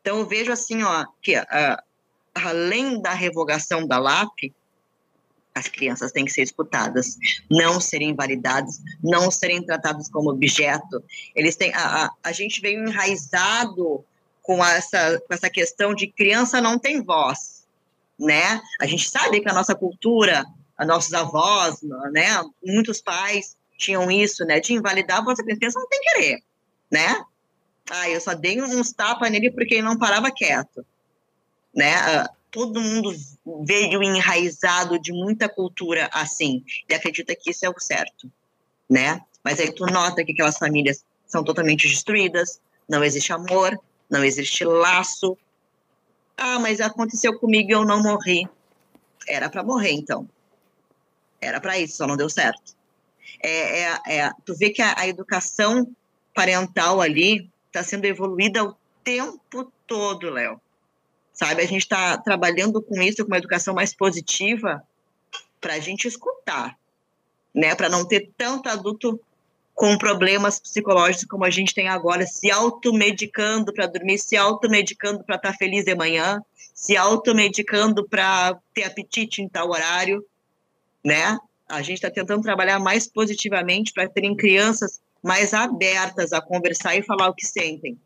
[0.01, 1.83] Então eu vejo assim, ó, que uh,
[2.35, 4.53] além da revogação da LAP,
[5.55, 7.19] as crianças têm que ser escutadas,
[7.51, 11.03] não serem invalidadas, não serem tratadas como objeto.
[11.35, 14.05] Eles têm a, a, a gente veio enraizado
[14.43, 17.67] com essa com essa questão de criança não tem voz,
[18.19, 18.61] né?
[18.81, 20.47] A gente sabe que a nossa cultura,
[20.77, 21.83] a nossos avós,
[22.13, 26.43] né, muitos pais tinham isso, né, de invalidar a voz da criança não tem querer,
[26.91, 27.25] né?
[27.89, 30.85] Ah, eu só dei uns tapas nele porque ele não parava quieto,
[31.75, 31.95] né?
[31.95, 33.15] Ah, todo mundo
[33.65, 38.31] veio enraizado de muita cultura assim e acredita que isso é o certo,
[38.91, 39.23] né?
[39.43, 43.79] Mas aí tu nota que aquelas famílias são totalmente destruídas, não existe amor,
[44.11, 45.39] não existe laço.
[46.37, 48.49] Ah, mas aconteceu comigo e eu não morri.
[49.27, 50.29] Era para morrer, então.
[51.41, 52.78] Era para isso, só não deu certo.
[53.43, 55.91] É, é, é, tu vê que a, a educação
[56.35, 60.61] parental ali está sendo evoluída o tempo todo, Léo
[61.39, 61.63] sabe?
[61.63, 64.83] A gente está trabalhando com isso, com uma educação mais positiva,
[65.61, 66.77] para a gente escutar,
[67.55, 67.77] né?
[67.77, 69.21] Para não ter tanto adulto
[69.73, 75.37] com problemas psicológicos como a gente tem agora, se automedicando para dormir, se automedicando para
[75.37, 76.43] estar tá feliz de manhã,
[76.75, 80.25] se automedicando para ter apetite em tal horário,
[81.05, 81.39] né?
[81.69, 87.03] A gente está tentando trabalhar mais positivamente para terem crianças mais abertas a conversar e
[87.03, 87.99] falar o que sentem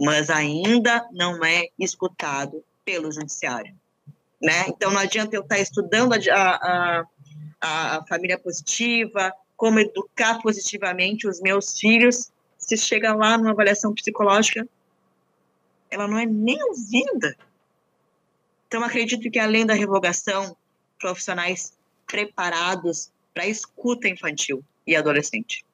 [0.00, 3.74] mas ainda não é escutado pelo judiciário.
[4.40, 4.64] Né?
[4.68, 7.04] Então, não adianta eu estar estudando a,
[7.60, 13.92] a, a família positiva, como educar positivamente os meus filhos, se chega lá numa avaliação
[13.92, 14.66] psicológica,
[15.90, 17.36] ela não é nem ouvida.
[18.66, 20.56] Então, acredito que além da revogação,
[20.98, 21.74] profissionais
[22.10, 25.64] preparados para escuta infantil e adolescente.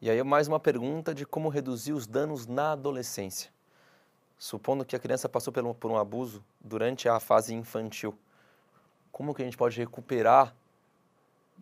[0.00, 3.50] E aí mais uma pergunta de como reduzir os danos na adolescência.
[4.38, 8.14] Supondo que a criança passou por um, por um abuso durante a fase infantil,
[9.10, 10.54] como que a gente pode recuperar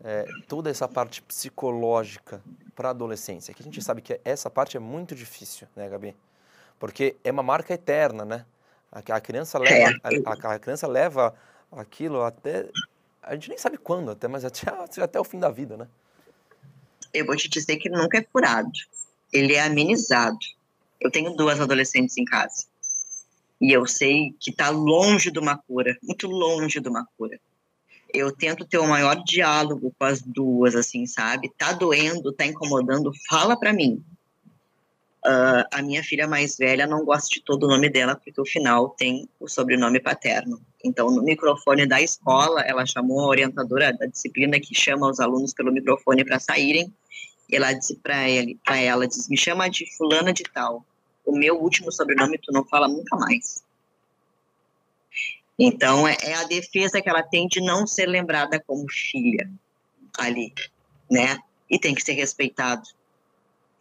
[0.02, 2.42] é, toda essa parte psicológica
[2.74, 3.52] para a adolescência?
[3.54, 6.16] Que a gente sabe que essa parte é muito difícil, né, Gabi?
[6.78, 8.46] Porque é uma marca eterna, né?
[8.90, 11.34] A, a criança leva, a, a, criança leva
[11.70, 12.68] aquilo até
[13.22, 14.70] a gente nem sabe quando, até, mas até,
[15.02, 15.88] até o fim da vida, né?
[17.12, 18.70] eu vou te dizer que nunca é curado.
[19.32, 20.38] Ele é amenizado.
[21.00, 22.64] Eu tenho duas adolescentes em casa.
[23.60, 27.38] E eu sei que está longe de uma cura, muito longe de uma cura.
[28.12, 31.50] eu tento ter o maior diálogo com as duas, assim, sabe?
[31.56, 34.04] Tá doendo, tá incomodando, fala para mim.
[35.24, 38.44] Uh, a minha filha mais velha não gosta de todo o nome dela, porque o
[38.44, 40.60] final tem o sobrenome paterno.
[40.84, 45.54] Então, no microfone da escola, ela chamou a orientadora da disciplina que chama os alunos
[45.54, 46.92] pelo microfone para saírem.
[47.48, 50.84] E ela disse para ela, diz, me chama de fulana de tal.
[51.24, 53.62] O meu último sobrenome tu não fala nunca mais.
[55.56, 59.48] Então, é, é a defesa que ela tem de não ser lembrada como filha
[60.18, 60.52] ali,
[61.08, 61.38] né?
[61.70, 62.82] E tem que ser respeitado.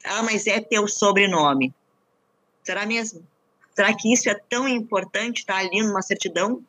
[0.04, 1.74] Ah, mas é teu sobrenome.
[2.64, 3.26] Será mesmo?
[3.76, 6.62] Será que isso é tão importante estar ali numa certidão?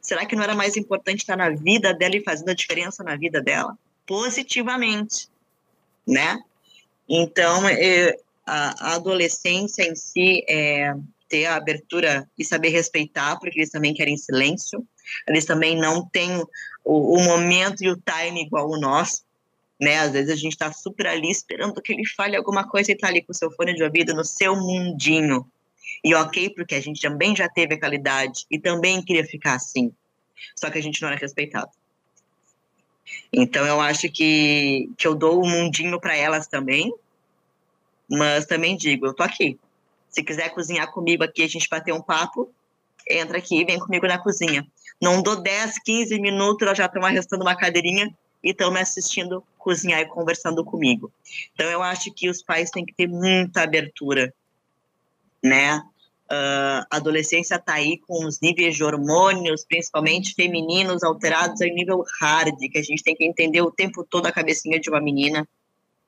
[0.00, 3.16] Será que não era mais importante estar na vida dela e fazendo a diferença na
[3.16, 3.76] vida dela?
[4.06, 5.28] Positivamente,
[6.06, 6.38] né?
[7.08, 8.16] Então, é,
[8.46, 10.94] a, a, adolescência em si é
[11.28, 14.84] ter a abertura e saber respeitar, porque eles também querem silêncio,
[15.28, 16.42] eles também não têm
[16.84, 19.22] o, o momento e o time igual o nosso,
[19.80, 19.98] né?
[19.98, 23.08] Às vezes a gente está super ali esperando que ele fale alguma coisa e está
[23.08, 25.46] ali com o seu fone de ouvido no seu mundinho.
[26.04, 29.92] E ok, porque a gente também já teve aquela idade e também queria ficar assim.
[30.54, 31.70] Só que a gente não era respeitado.
[33.32, 36.92] Então eu acho que, que eu dou o mundinho para elas também,
[38.08, 39.58] mas também digo, eu tô aqui.
[40.08, 42.52] Se quiser cozinhar comigo aqui, a gente bater um papo,
[43.08, 44.66] entra aqui e vem comigo na cozinha.
[45.00, 48.12] Não dou 10, 15 minutos, elas já estão arrestando uma cadeirinha
[48.42, 51.12] e estão me assistindo cozinhar e conversando comigo.
[51.54, 54.32] Então, eu acho que os pais têm que ter muita abertura,
[55.42, 55.82] né?
[56.32, 62.04] Uh, a adolescência está aí com os níveis de hormônios, principalmente femininos, alterados em nível
[62.20, 65.46] hard, que a gente tem que entender o tempo todo a cabecinha de uma menina,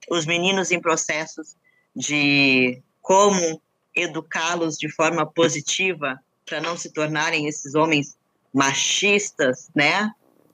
[0.09, 1.57] os meninos em processos
[1.95, 3.61] de como
[3.95, 8.17] educá-los de forma positiva para não se tornarem esses homens
[8.55, 10.13] machistas, né?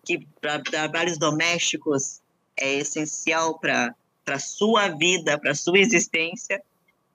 [0.08, 2.22] Que para trabalhos domésticos
[2.56, 3.94] é essencial para
[4.24, 6.62] para sua vida, para sua existência,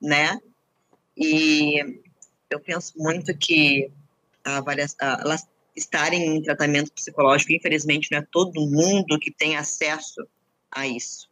[0.02, 0.36] né?
[1.16, 2.00] E
[2.50, 3.88] eu penso muito que
[4.44, 10.26] a avaliação, elas estarem em tratamento psicológico, infelizmente, não é todo mundo que tem acesso
[10.70, 11.28] a isso.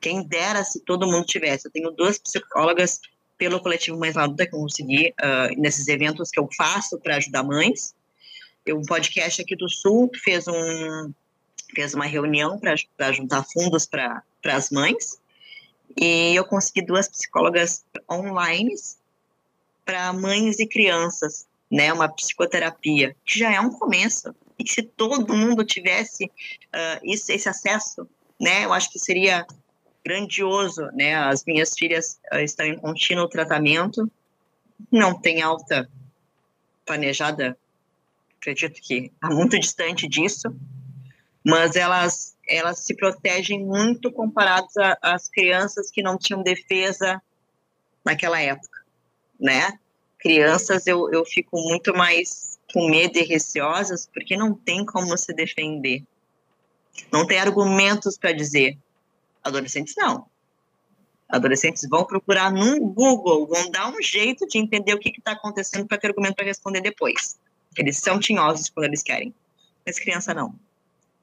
[0.00, 1.68] Quem dera se todo mundo tivesse.
[1.68, 3.00] Eu tenho duas psicólogas
[3.38, 7.16] pelo coletivo Mães na Luta que eu consegui uh, nesses eventos que eu faço para
[7.16, 7.94] ajudar mães.
[8.68, 11.12] Um podcast aqui do Sul fez um
[11.74, 15.18] fez uma reunião para juntar fundos para as mães
[15.96, 18.74] e eu consegui duas psicólogas online
[19.84, 24.34] para mães e crianças, né, uma psicoterapia, que já é um começo.
[24.58, 28.06] E se todo mundo tivesse uh, isso, esse acesso,
[28.40, 29.46] né, eu acho que seria
[30.04, 31.14] grandioso, né?
[31.14, 34.10] As minhas filhas uh, estão em contínuo tratamento,
[34.90, 35.88] não tem alta
[36.84, 37.56] planejada,
[38.42, 40.54] acredito que está muito distante disso,
[41.44, 47.22] mas elas elas se protegem muito comparadas às crianças que não tinham defesa
[48.04, 48.80] naquela época,
[49.38, 49.78] né?
[50.18, 55.32] Crianças eu, eu fico muito mais com medo e receosas porque não tem como se
[55.32, 56.02] defender.
[57.12, 58.76] Não tem argumentos para dizer.
[59.42, 60.26] Adolescentes não.
[61.28, 65.86] Adolescentes vão procurar no Google, vão dar um jeito de entender o que está acontecendo
[65.86, 67.38] para ter argumento para responder depois.
[67.76, 69.34] Eles são tinhosos quando eles querem.
[69.86, 70.54] Mas criança não.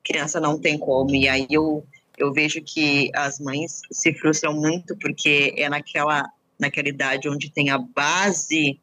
[0.04, 1.14] Criança não tem como.
[1.16, 1.86] E aí eu,
[2.18, 6.30] eu vejo que as mães se frustram muito porque é naquela,
[6.60, 8.80] naquela idade onde tem a base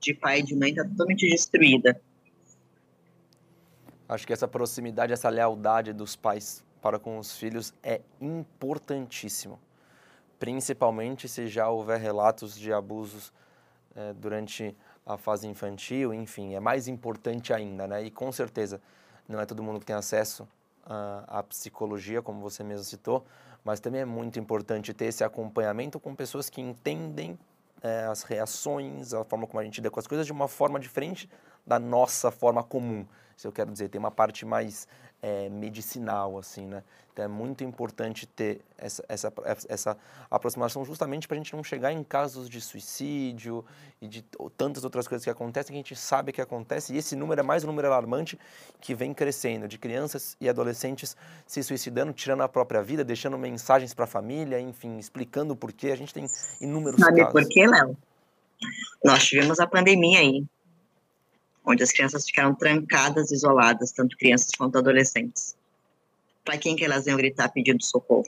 [0.00, 2.00] de pai e de mãe está totalmente destruída.
[4.08, 9.60] Acho que essa proximidade, essa lealdade dos pais para com os filhos é importantíssimo,
[10.38, 13.32] principalmente se já houver relatos de abusos
[13.94, 14.74] é, durante
[15.04, 18.02] a fase infantil, enfim, é mais importante ainda, né?
[18.02, 18.80] E com certeza
[19.28, 20.46] não é todo mundo que tem acesso
[20.84, 23.24] à, à psicologia, como você mesmo citou,
[23.64, 27.38] mas também é muito importante ter esse acompanhamento com pessoas que entendem
[27.82, 30.78] é, as reações, a forma como a gente lida com as coisas de uma forma
[30.78, 31.28] diferente
[31.66, 33.06] da nossa forma comum.
[33.36, 34.86] Se eu quero dizer, tem uma parte mais
[35.22, 36.82] é, medicinal, assim, né?
[37.12, 39.32] Então é muito importante ter essa, essa,
[39.68, 39.96] essa
[40.30, 43.64] aproximação justamente para a gente não chegar em casos de suicídio
[44.00, 44.24] e de
[44.56, 47.42] tantas outras coisas que acontecem que a gente sabe que acontece e esse número é
[47.42, 48.38] mais um número alarmante
[48.80, 51.16] que vem crescendo de crianças e adolescentes
[51.46, 55.90] se suicidando, tirando a própria vida, deixando mensagens para a família, enfim, explicando o porquê.
[55.90, 56.24] A gente tem
[56.60, 57.32] inúmeros Sabe casos.
[57.32, 57.96] Sabe por quê, Léo?
[59.04, 60.44] Nós tivemos a pandemia aí
[61.64, 65.56] onde as crianças ficaram trancadas, isoladas, tanto crianças quanto adolescentes.
[66.44, 68.26] Para quem que elas iam gritar pedindo socorro?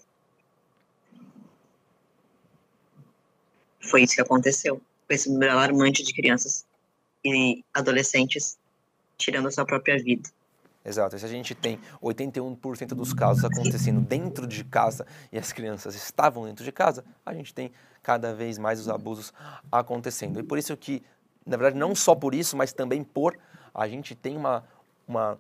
[3.81, 4.77] Foi isso que aconteceu.
[4.77, 6.65] Com esse número alarmante de crianças
[7.25, 8.59] e adolescentes
[9.17, 10.29] tirando a sua própria vida.
[10.85, 11.17] Exato.
[11.17, 16.45] Se a gente tem 81% dos casos acontecendo dentro de casa e as crianças estavam
[16.45, 17.71] dentro de casa, a gente tem
[18.03, 19.33] cada vez mais os abusos
[19.71, 20.41] acontecendo.
[20.41, 21.03] E por isso que,
[21.47, 23.37] na verdade, não só por isso, mas também por
[23.75, 24.65] a gente tem uma,
[25.07, 25.39] uma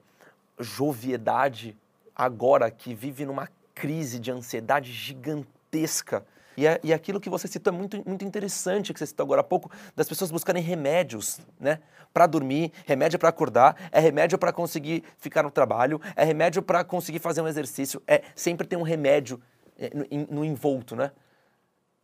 [0.59, 1.76] joviedade
[2.14, 6.24] agora que vive numa crise de ansiedade gigantesca.
[6.57, 9.40] E, é, e aquilo que você citou é muito, muito interessante, que você citou agora
[9.40, 11.78] há pouco, das pessoas buscarem remédios, né?
[12.12, 16.84] Para dormir, remédio para acordar, é remédio para conseguir ficar no trabalho, é remédio para
[16.84, 19.40] conseguir fazer um exercício, é sempre tem um remédio
[19.78, 21.11] é, no, no envolto, né?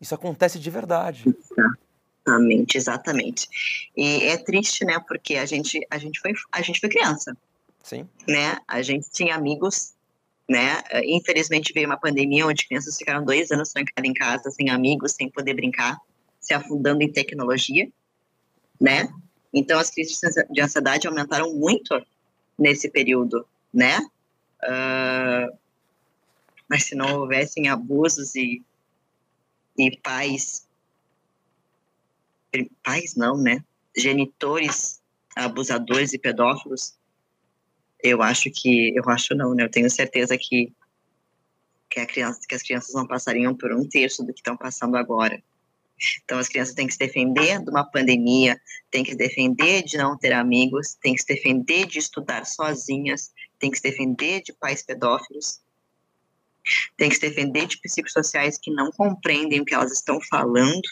[0.01, 1.25] Isso acontece de verdade.
[2.29, 3.49] Exatamente, exatamente.
[3.97, 4.99] E é triste, né?
[5.07, 7.37] Porque a gente, a gente foi, a gente foi criança.
[7.83, 8.07] Sim.
[8.27, 8.59] Né?
[8.69, 9.95] A gente tinha amigos,
[10.49, 10.83] né?
[11.05, 15.31] Infelizmente veio uma pandemia onde crianças ficaram dois anos trancadas em casa, sem amigos, sem
[15.31, 15.97] poder brincar,
[16.41, 17.89] se afundando em tecnologia,
[18.81, 19.09] né?
[19.53, 20.21] Então as crises
[20.51, 22.01] de ansiedade aumentaram muito
[22.59, 23.99] nesse período, né?
[24.63, 25.57] Uh,
[26.69, 28.63] mas se não houvessem abusos e,
[29.79, 30.68] e pais,
[32.83, 33.63] pais não, né?
[33.97, 35.01] Genitores
[35.37, 36.95] abusadores e pedófilos,
[38.03, 39.65] eu acho que, eu acho não, né?
[39.65, 40.73] Eu tenho certeza que
[41.89, 45.43] que, criança, que as crianças não passariam por um terço do que estão passando agora.
[46.23, 49.97] Então, as crianças têm que se defender de uma pandemia, têm que se defender de
[49.97, 54.53] não ter amigos, têm que se defender de estudar sozinhas, têm que se defender de
[54.53, 55.61] pais pedófilos,
[56.97, 60.89] têm que se defender de psicossociais que não compreendem o que elas estão falando.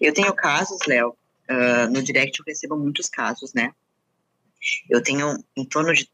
[0.00, 3.74] Eu tenho casos, Léo, uh, no direct eu recebo muitos casos, né?
[4.88, 6.10] Eu tenho em torno de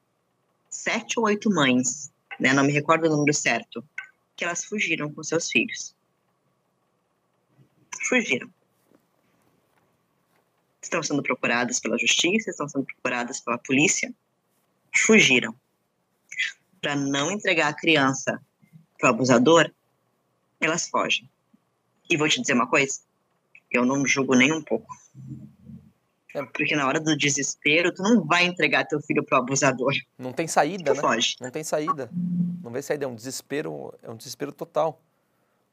[0.69, 3.85] sete ou oito mães, né, não me recordo o número certo,
[4.35, 5.95] que elas fugiram com seus filhos.
[8.09, 8.53] Fugiram.
[10.83, 14.13] Estão sendo procuradas pela justiça, estão sendo procuradas pela polícia.
[14.97, 15.55] Fugiram.
[16.81, 18.43] Para não entregar a criança
[18.99, 19.73] para o abusador,
[20.61, 21.31] elas fogem.
[22.13, 23.01] E vou te dizer uma coisa:
[23.71, 24.95] eu não julgo nem um pouco.
[26.35, 26.45] É.
[26.45, 29.95] Porque na hora do desespero, tu não vai entregar teu filho pro abusador.
[30.19, 31.01] Não tem saída, tu né?
[31.01, 31.37] Foge.
[31.41, 32.11] Não tem saída.
[32.63, 35.01] Não vê saída, é um desespero, é um desespero total.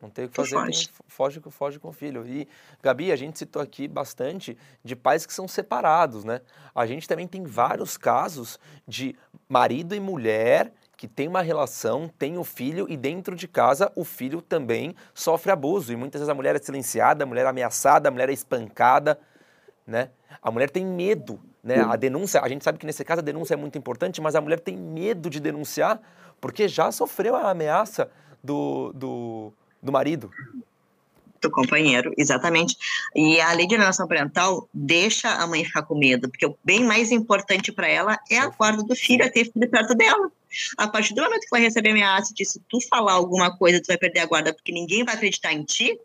[0.02, 0.86] Não tem o que fazer, foge.
[0.86, 2.26] Tem, foge, foge com o filho.
[2.26, 2.48] E,
[2.82, 6.40] Gabi, a gente citou aqui bastante de pais que são separados, né?
[6.74, 9.14] A gente também tem vários casos de
[9.50, 14.04] marido e mulher que tem uma relação, tem o filho e dentro de casa o
[14.04, 15.94] filho também sofre abuso.
[15.94, 19.18] E muitas vezes a mulher é silenciada, a mulher é ameaçada, a mulher é espancada
[19.90, 20.10] né?
[20.42, 21.82] A mulher tem medo, né?
[21.82, 24.42] A denúncia, a gente sabe que nesse caso a denúncia é muito importante, mas a
[24.42, 26.00] mulher tem medo de denunciar
[26.40, 28.10] porque já sofreu a ameaça
[28.42, 30.32] do, do, do marido.
[31.42, 32.78] Do companheiro, exatamente.
[33.16, 36.84] E a lei de alienação parental deixa a mãe ficar com medo, porque o bem
[36.84, 40.32] mais importante para ela é a guarda do filho, é ter filho perto dela.
[40.78, 43.88] A partir do momento que ela receber ameaça de se tu falar alguma coisa, tu
[43.88, 46.00] vai perder a guarda porque ninguém vai acreditar em ti,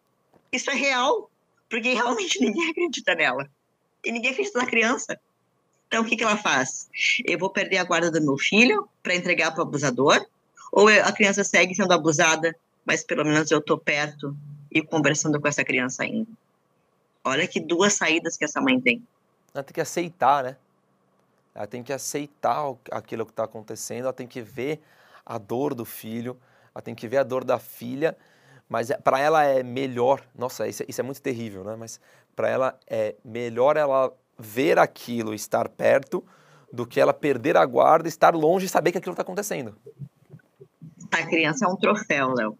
[0.52, 1.30] isso é real,
[1.68, 3.48] porque realmente ninguém acredita nela
[4.04, 5.18] e ninguém acredita na criança.
[5.88, 6.88] Então, o que, que ela faz?
[7.24, 10.24] Eu vou perder a guarda do meu filho para entregar para o abusador?
[10.72, 14.36] Ou a criança segue sendo abusada, mas pelo menos eu estou perto
[14.72, 16.30] e conversando com essa criança ainda?
[17.22, 19.02] Olha que duas saídas que essa mãe tem.
[19.54, 20.56] Ela tem que aceitar, né?
[21.54, 24.80] Ela tem que aceitar aquilo que está acontecendo, ela tem que ver
[25.24, 26.36] a dor do filho,
[26.74, 28.16] ela tem que ver a dor da filha,
[28.68, 30.22] mas é, para ela é melhor.
[30.36, 31.76] Nossa, isso, é, isso é muito terrível, né?
[31.78, 32.00] Mas
[32.34, 36.24] para ela é melhor ela ver aquilo, estar perto,
[36.72, 39.76] do que ela perder a guarda, estar longe e saber que aquilo está acontecendo.
[41.12, 42.58] A criança é um troféu, Léo.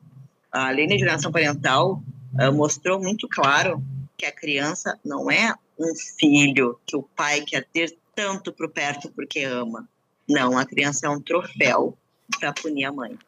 [0.53, 2.01] A lei de alienação parental
[2.35, 3.83] uh, mostrou muito claro
[4.17, 9.11] que a criança não é um filho que o pai quer ter tanto por perto
[9.13, 9.89] porque ama.
[10.29, 11.97] Não, a criança é um troféu
[12.39, 13.19] para punir a mãe.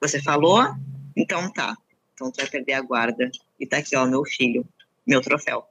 [0.00, 0.62] Você falou?
[1.16, 1.76] Então tá.
[2.14, 3.30] Então tu vai perder a guarda.
[3.58, 4.66] E tá aqui, ó, meu filho,
[5.06, 5.66] meu troféu.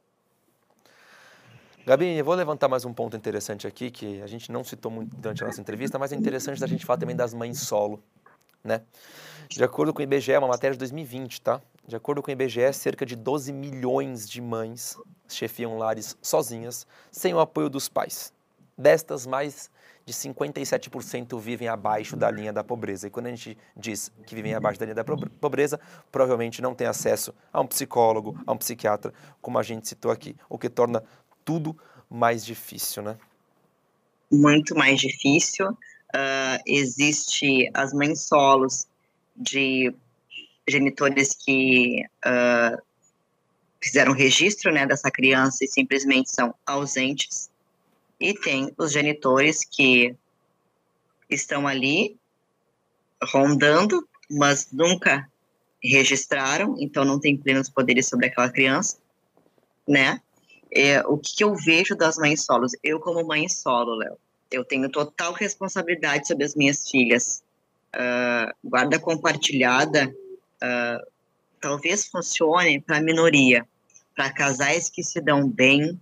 [1.86, 5.16] Gabi, eu vou levantar mais um ponto interessante aqui, que a gente não citou muito
[5.16, 8.04] durante a nossa entrevista, mas é interessante da gente falar também das mães solo,
[8.64, 8.82] né?
[9.48, 11.60] De acordo com o IBGE, é uma matéria de 2020, tá?
[11.88, 14.96] De acordo com o IBGE, cerca de 12 milhões de mães
[15.28, 18.32] chefiam lares sozinhas, sem o apoio dos pais.
[18.80, 19.70] Destas, mais
[20.06, 23.08] de 57% vivem abaixo da linha da pobreza.
[23.08, 25.78] E quando a gente diz que vivem abaixo da linha da pobreza,
[26.10, 30.34] provavelmente não tem acesso a um psicólogo, a um psiquiatra, como a gente citou aqui,
[30.48, 31.04] o que torna
[31.44, 31.78] tudo
[32.10, 33.18] mais difícil, né?
[34.32, 35.68] Muito mais difícil.
[35.70, 38.88] Uh, existe as mães solos
[39.36, 39.94] de
[40.68, 42.82] genitores que uh,
[43.82, 47.49] fizeram registro né, dessa criança e simplesmente são ausentes.
[48.20, 50.16] E tem os genitores que
[51.30, 52.18] estão ali
[53.24, 55.28] rondando, mas nunca
[55.82, 58.98] registraram, então não tem plenos poderes sobre aquela criança,
[59.88, 60.22] né?
[60.72, 62.74] É, o que eu vejo das mães solos?
[62.84, 64.18] Eu, como mãe solo, Léo,
[64.52, 67.44] eu tenho total responsabilidade sobre as minhas filhas.
[67.96, 70.14] Uh, guarda compartilhada
[70.62, 71.08] uh,
[71.60, 73.68] talvez funcione para minoria,
[74.16, 76.00] para casais que se dão bem,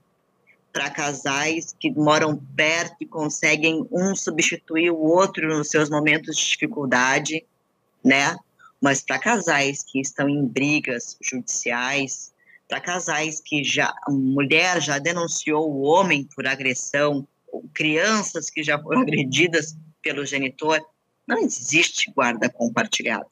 [0.77, 6.49] para casais que moram perto e conseguem um substituir o outro nos seus momentos de
[6.49, 7.43] dificuldade,
[8.05, 8.37] né?
[8.79, 12.31] Mas para casais que estão em brigas judiciais,
[12.69, 17.27] para casais que já a mulher já denunciou o homem por agressão,
[17.73, 20.79] crianças que já foram agredidas pelo genitor,
[21.25, 23.25] não existe guarda compartilhada.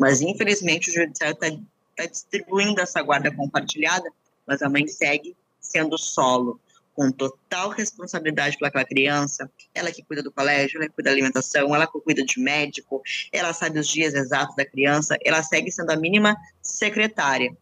[0.00, 1.62] Mas infelizmente o judiciário está
[1.94, 4.10] tá distribuindo essa guarda compartilhada,
[4.46, 6.58] mas a mãe segue sendo solo,
[6.96, 11.74] com total responsabilidade pelaquela criança, ela que cuida do colégio, ela que cuida da alimentação,
[11.74, 15.90] ela que cuida de médico, ela sabe os dias exatos da criança, ela segue sendo
[15.90, 17.54] a mínima secretária.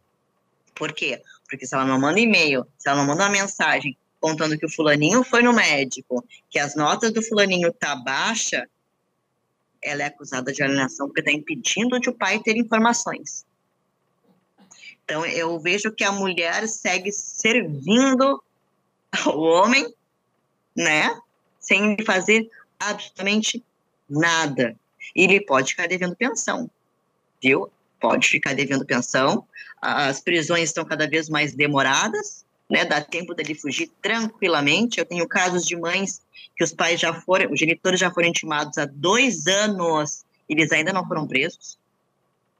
[0.73, 1.21] Por quê?
[1.49, 4.71] Porque se ela não manda e-mail, se ela não manda uma mensagem contando que o
[4.71, 8.67] fulaninho foi no médico, que as notas do fulaninho tá baixa,
[9.81, 13.45] ela é acusada de alienação porque está impedindo de o pai ter informações.
[15.03, 18.41] Então, eu vejo que a mulher segue servindo
[19.23, 19.93] ao homem,
[20.75, 21.19] né?
[21.59, 22.49] Sem fazer
[22.79, 23.63] absolutamente
[24.09, 24.75] nada.
[25.15, 26.69] E ele pode ficar devendo pensão,
[27.41, 27.71] viu?
[27.99, 29.47] Pode ficar devendo pensão.
[29.81, 32.85] As prisões estão cada vez mais demoradas, né?
[32.85, 34.99] Dá tempo dele fugir tranquilamente.
[34.99, 36.21] Eu tenho casos de mães
[36.55, 40.93] que os pais já foram, os genitores já foram intimados há dois anos, eles ainda
[40.93, 41.77] não foram presos.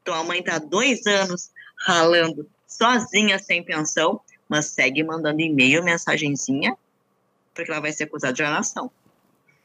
[0.01, 1.51] Então a mãe está dois anos
[1.85, 6.77] ralando sozinha, sem pensão, mas segue mandando e-mail, mensagenzinha,
[7.53, 8.91] porque ela vai ser acusada de alienação.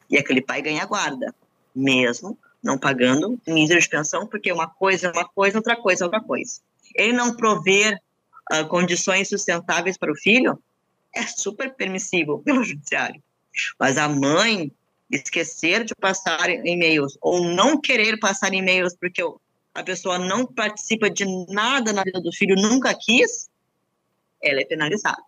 [0.08, 1.34] E aquele pai ganha guarda,
[1.74, 6.06] mesmo não pagando mísero de pensão, porque uma coisa é uma coisa, outra coisa é
[6.06, 6.60] outra coisa.
[6.94, 7.98] Ele não prover
[8.52, 10.62] uh, condições sustentáveis para o filho
[11.14, 13.22] é super permissível pelo judiciário.
[13.78, 14.70] Mas a mãe
[15.10, 19.22] esquecer de passar e-mails ou não querer passar e-mails porque
[19.74, 23.49] a pessoa não participa de nada na vida do filho, nunca quis,
[24.42, 25.22] ela é penalizada.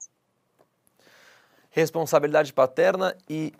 [1.70, 3.52] Responsabilidade paterna e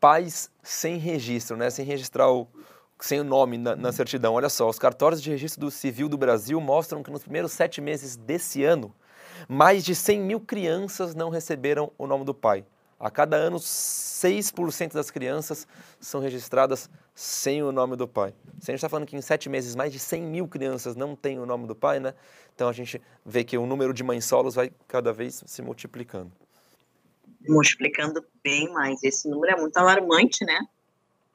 [0.00, 1.70] pais sem registro, né?
[1.70, 2.48] Sem registrar o
[3.00, 4.34] sem o nome na, na, certidão.
[4.34, 7.80] Olha só, os cartórios de registro do civil do Brasil mostram que nos primeiros sete
[7.80, 8.94] meses desse ano,
[9.48, 12.64] mais de 100 mil crianças não receberam o nome do pai.
[13.00, 15.66] A cada ano, 6% das crianças
[15.98, 18.32] são registradas sem o nome do pai.
[18.60, 21.16] Se a gente está falando que em sete meses mais de 100 mil crianças não
[21.16, 22.14] têm o nome do pai, né?
[22.54, 26.30] Então a gente vê que o número de mães solos vai cada vez se multiplicando.
[27.48, 29.02] Multiplicando bem mais.
[29.02, 30.60] Esse número é muito alarmante, né?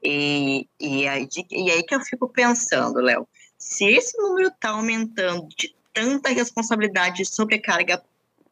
[0.04, 5.48] E, e, aí, e aí que eu fico pensando, Léo, se esse número está aumentando
[5.50, 8.02] de tanta responsabilidade e sobrecarga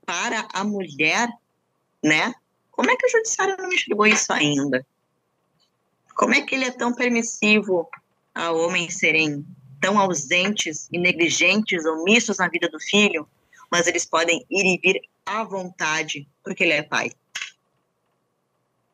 [0.06, 1.30] para a mulher,
[2.04, 2.34] né?
[2.72, 4.86] Como é que o judiciário não enxergou isso ainda?
[6.16, 7.88] Como é que ele é tão permissivo
[8.34, 9.46] a homens serem
[9.80, 13.28] tão ausentes e negligentes, omissos na vida do filho,
[13.72, 17.12] mas eles podem ir e vir à vontade porque ele é pai?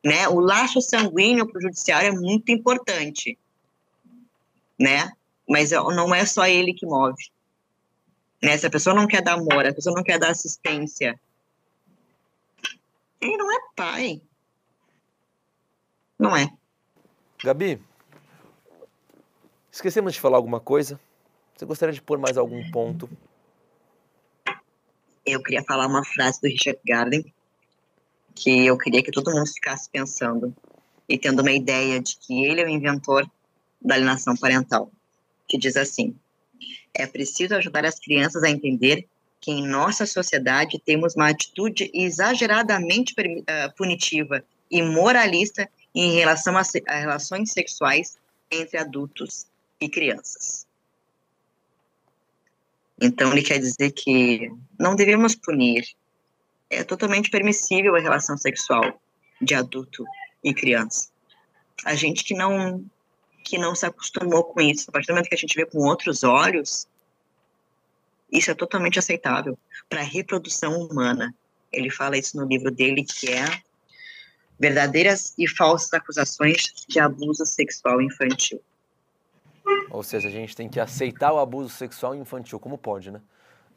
[0.04, 0.28] Né?
[0.28, 3.38] O laço sanguíneo para o judiciário é muito importante,
[4.80, 5.12] né?
[5.48, 7.30] Mas não é só ele que move.
[8.42, 8.58] Né?
[8.58, 11.20] Se a pessoa não quer dar amor, a pessoa não quer dar assistência,
[13.20, 14.22] ele não é pai.
[16.18, 16.52] Não é.
[17.44, 17.82] Gabi,
[19.72, 21.00] esquecemos de falar alguma coisa?
[21.56, 23.10] Você gostaria de pôr mais algum ponto?
[25.26, 27.34] Eu queria falar uma frase do Richard Garden
[28.34, 30.56] que eu queria que todo mundo ficasse pensando
[31.08, 33.30] e tendo uma ideia de que ele é o inventor
[33.82, 34.92] da alienação parental,
[35.48, 36.16] que diz assim:
[36.94, 39.08] é preciso ajudar as crianças a entender
[39.40, 46.64] que em nossa sociedade temos uma atitude exageradamente eh, punitiva e moralista em relação a
[46.96, 48.18] relações sexuais
[48.52, 49.48] entre adultos
[49.82, 50.68] e crianças.
[53.02, 55.84] Então, ele quer dizer que não devemos punir.
[56.70, 59.02] É totalmente permissível a relação sexual
[59.42, 60.06] de adulto
[60.44, 61.10] e criança.
[61.84, 62.86] A gente que não
[63.44, 65.80] que não se acostumou com isso, a partir do momento que a gente vê com
[65.80, 66.88] outros olhos,
[68.32, 69.58] isso é totalmente aceitável
[69.90, 71.34] para a reprodução humana.
[71.72, 73.46] Ele fala isso no livro dele, que é
[74.60, 78.62] Verdadeiras e Falsas Acusações de Abuso Sexual Infantil.
[79.92, 83.22] Ou seja, a gente tem que aceitar o abuso sexual infantil, como pode, né?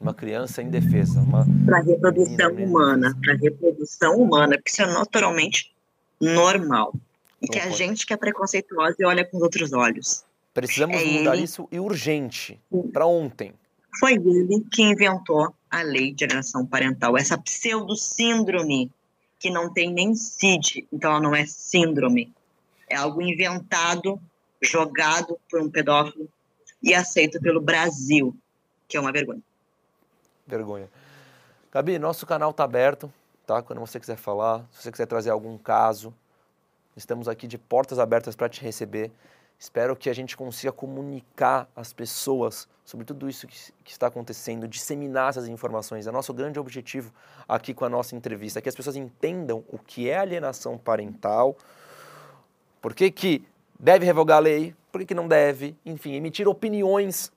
[0.00, 1.20] Uma criança indefesa.
[1.20, 1.46] Uma...
[1.66, 5.74] Para reprodução humana, para reprodução humana, porque isso é naturalmente
[6.20, 6.94] normal.
[7.42, 10.24] E que a gente que é preconceituosa e olha com outros olhos.
[10.52, 11.44] Precisamos É mudar ele.
[11.44, 12.60] isso e urgente,
[12.92, 13.52] para ontem.
[13.98, 18.90] Foi ele que inventou a lei de alienação parental, essa pseudo-síndrome
[19.38, 22.32] que não tem nem CID, então ela não é síndrome.
[22.88, 24.20] É algo inventado,
[24.64, 26.28] jogado por um pedófilo
[26.82, 28.36] e aceito pelo Brasil,
[28.88, 29.42] que é uma vergonha.
[30.46, 30.88] Vergonha.
[31.72, 33.12] Gabi, nosso canal está aberto,
[33.46, 33.62] tá?
[33.62, 36.14] Quando você quiser falar, se você quiser trazer algum caso,
[36.96, 39.10] estamos aqui de portas abertas para te receber.
[39.58, 44.68] Espero que a gente consiga comunicar às pessoas sobre tudo isso que, que está acontecendo,
[44.68, 46.06] disseminar essas informações.
[46.06, 47.12] É nosso grande objetivo
[47.48, 51.56] aqui com a nossa entrevista, que as pessoas entendam o que é alienação parental,
[52.82, 53.44] por que, que
[53.78, 57.32] deve revogar a lei, por que, não deve, enfim, emitir opiniões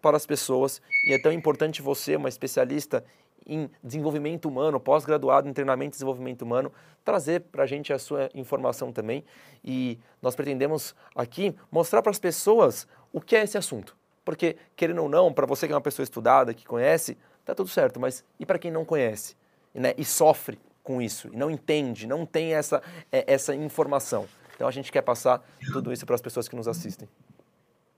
[0.00, 0.80] para as pessoas.
[1.06, 3.04] E é tão importante você, uma especialista
[3.46, 6.70] em desenvolvimento humano, pós-graduado em treinamento e desenvolvimento humano,
[7.04, 9.24] trazer para a gente a sua informação também.
[9.64, 13.96] E nós pretendemos aqui mostrar para as pessoas o que é esse assunto.
[14.24, 17.70] Porque, querendo ou não, para você que é uma pessoa estudada, que conhece, tá tudo
[17.70, 19.34] certo, mas e para quem não conhece
[19.74, 24.26] né, e sofre com isso, e não entende, não tem essa, é, essa informação?
[24.58, 25.40] Então a gente quer passar
[25.72, 27.08] tudo isso para as pessoas que nos assistem.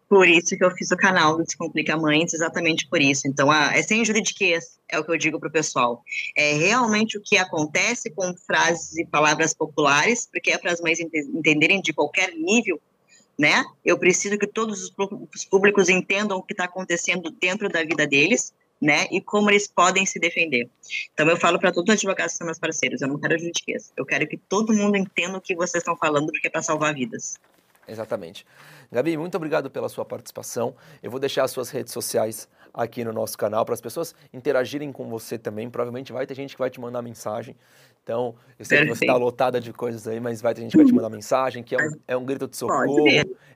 [0.07, 3.27] Por isso que eu fiz o canal do Descomplica Mães, exatamente por isso.
[3.27, 6.03] Então, é sem juridiquês, é o que eu digo para o pessoal.
[6.37, 11.01] É realmente o que acontece com frases e palavras populares, porque é para as mães
[11.01, 12.79] ente- entenderem de qualquer nível,
[13.39, 13.65] né?
[13.83, 14.93] Eu preciso que todos
[15.33, 19.07] os públicos entendam o que está acontecendo dentro da vida deles, né?
[19.11, 20.69] E como eles podem se defender.
[21.13, 23.93] Então, eu falo para todos os advogados são meus parceiros, eu não quero juridiquês.
[23.97, 26.95] Eu quero que todo mundo entenda o que vocês estão falando, porque é para salvar
[26.95, 27.39] vidas.
[27.87, 28.47] Exatamente.
[28.91, 30.75] Gabi, muito obrigado pela sua participação.
[31.03, 34.93] Eu vou deixar as suas redes sociais aqui no nosso canal para as pessoas interagirem
[34.93, 35.69] com você também.
[35.69, 37.57] Provavelmente vai ter gente que vai te mandar mensagem.
[38.03, 40.79] Então, eu sei que você está lotada de coisas aí, mas vai ter gente que
[40.79, 43.07] vai te mandar mensagem, que é um, é um grito de socorro,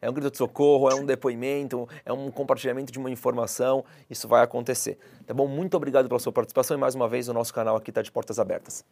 [0.01, 3.85] é um grito de socorro, é um depoimento, é um compartilhamento de uma informação.
[4.09, 4.99] Isso vai acontecer.
[5.27, 5.49] Tá bom?
[5.49, 8.13] Muito obrigado pela sua participação e mais uma vez o nosso canal aqui está de
[8.13, 8.85] portas abertas.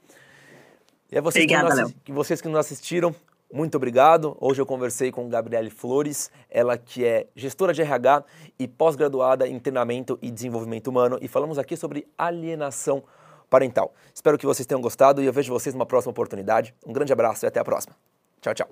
[1.10, 3.14] E a vocês, que, Obrigada, nos, que vocês que nos assistiram,
[3.52, 4.34] muito obrigado.
[4.40, 8.24] Hoje eu conversei com Gabriele Flores, ela que é gestora de RH
[8.58, 13.04] e pós-graduada em treinamento e desenvolvimento humano, e falamos aqui sobre alienação
[13.52, 13.92] parental.
[14.14, 16.74] Espero que vocês tenham gostado e eu vejo vocês numa próxima oportunidade.
[16.86, 17.94] Um grande abraço e até a próxima.
[18.40, 18.68] Tchau, tchau.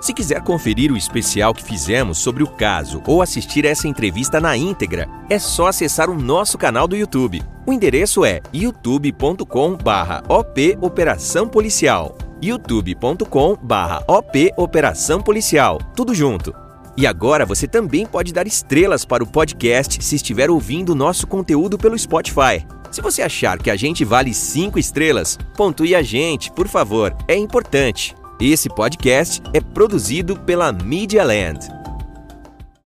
[0.00, 4.56] Se quiser conferir o especial que fizemos sobre o caso ou assistir essa entrevista na
[4.56, 7.42] íntegra, é só acessar o nosso canal do YouTube.
[7.66, 12.16] O endereço é youtube.com/op Operação Policial.
[12.40, 15.78] youtube.com/op Operação Policial.
[15.96, 16.54] Tudo junto.
[16.96, 21.26] E agora você também pode dar estrelas para o podcast se estiver ouvindo o nosso
[21.26, 22.64] conteúdo pelo Spotify.
[22.90, 27.36] Se você achar que a gente vale 5 estrelas, pontue a gente, por favor, é
[27.36, 28.14] importante.
[28.40, 31.77] Esse podcast é produzido pela Media Land.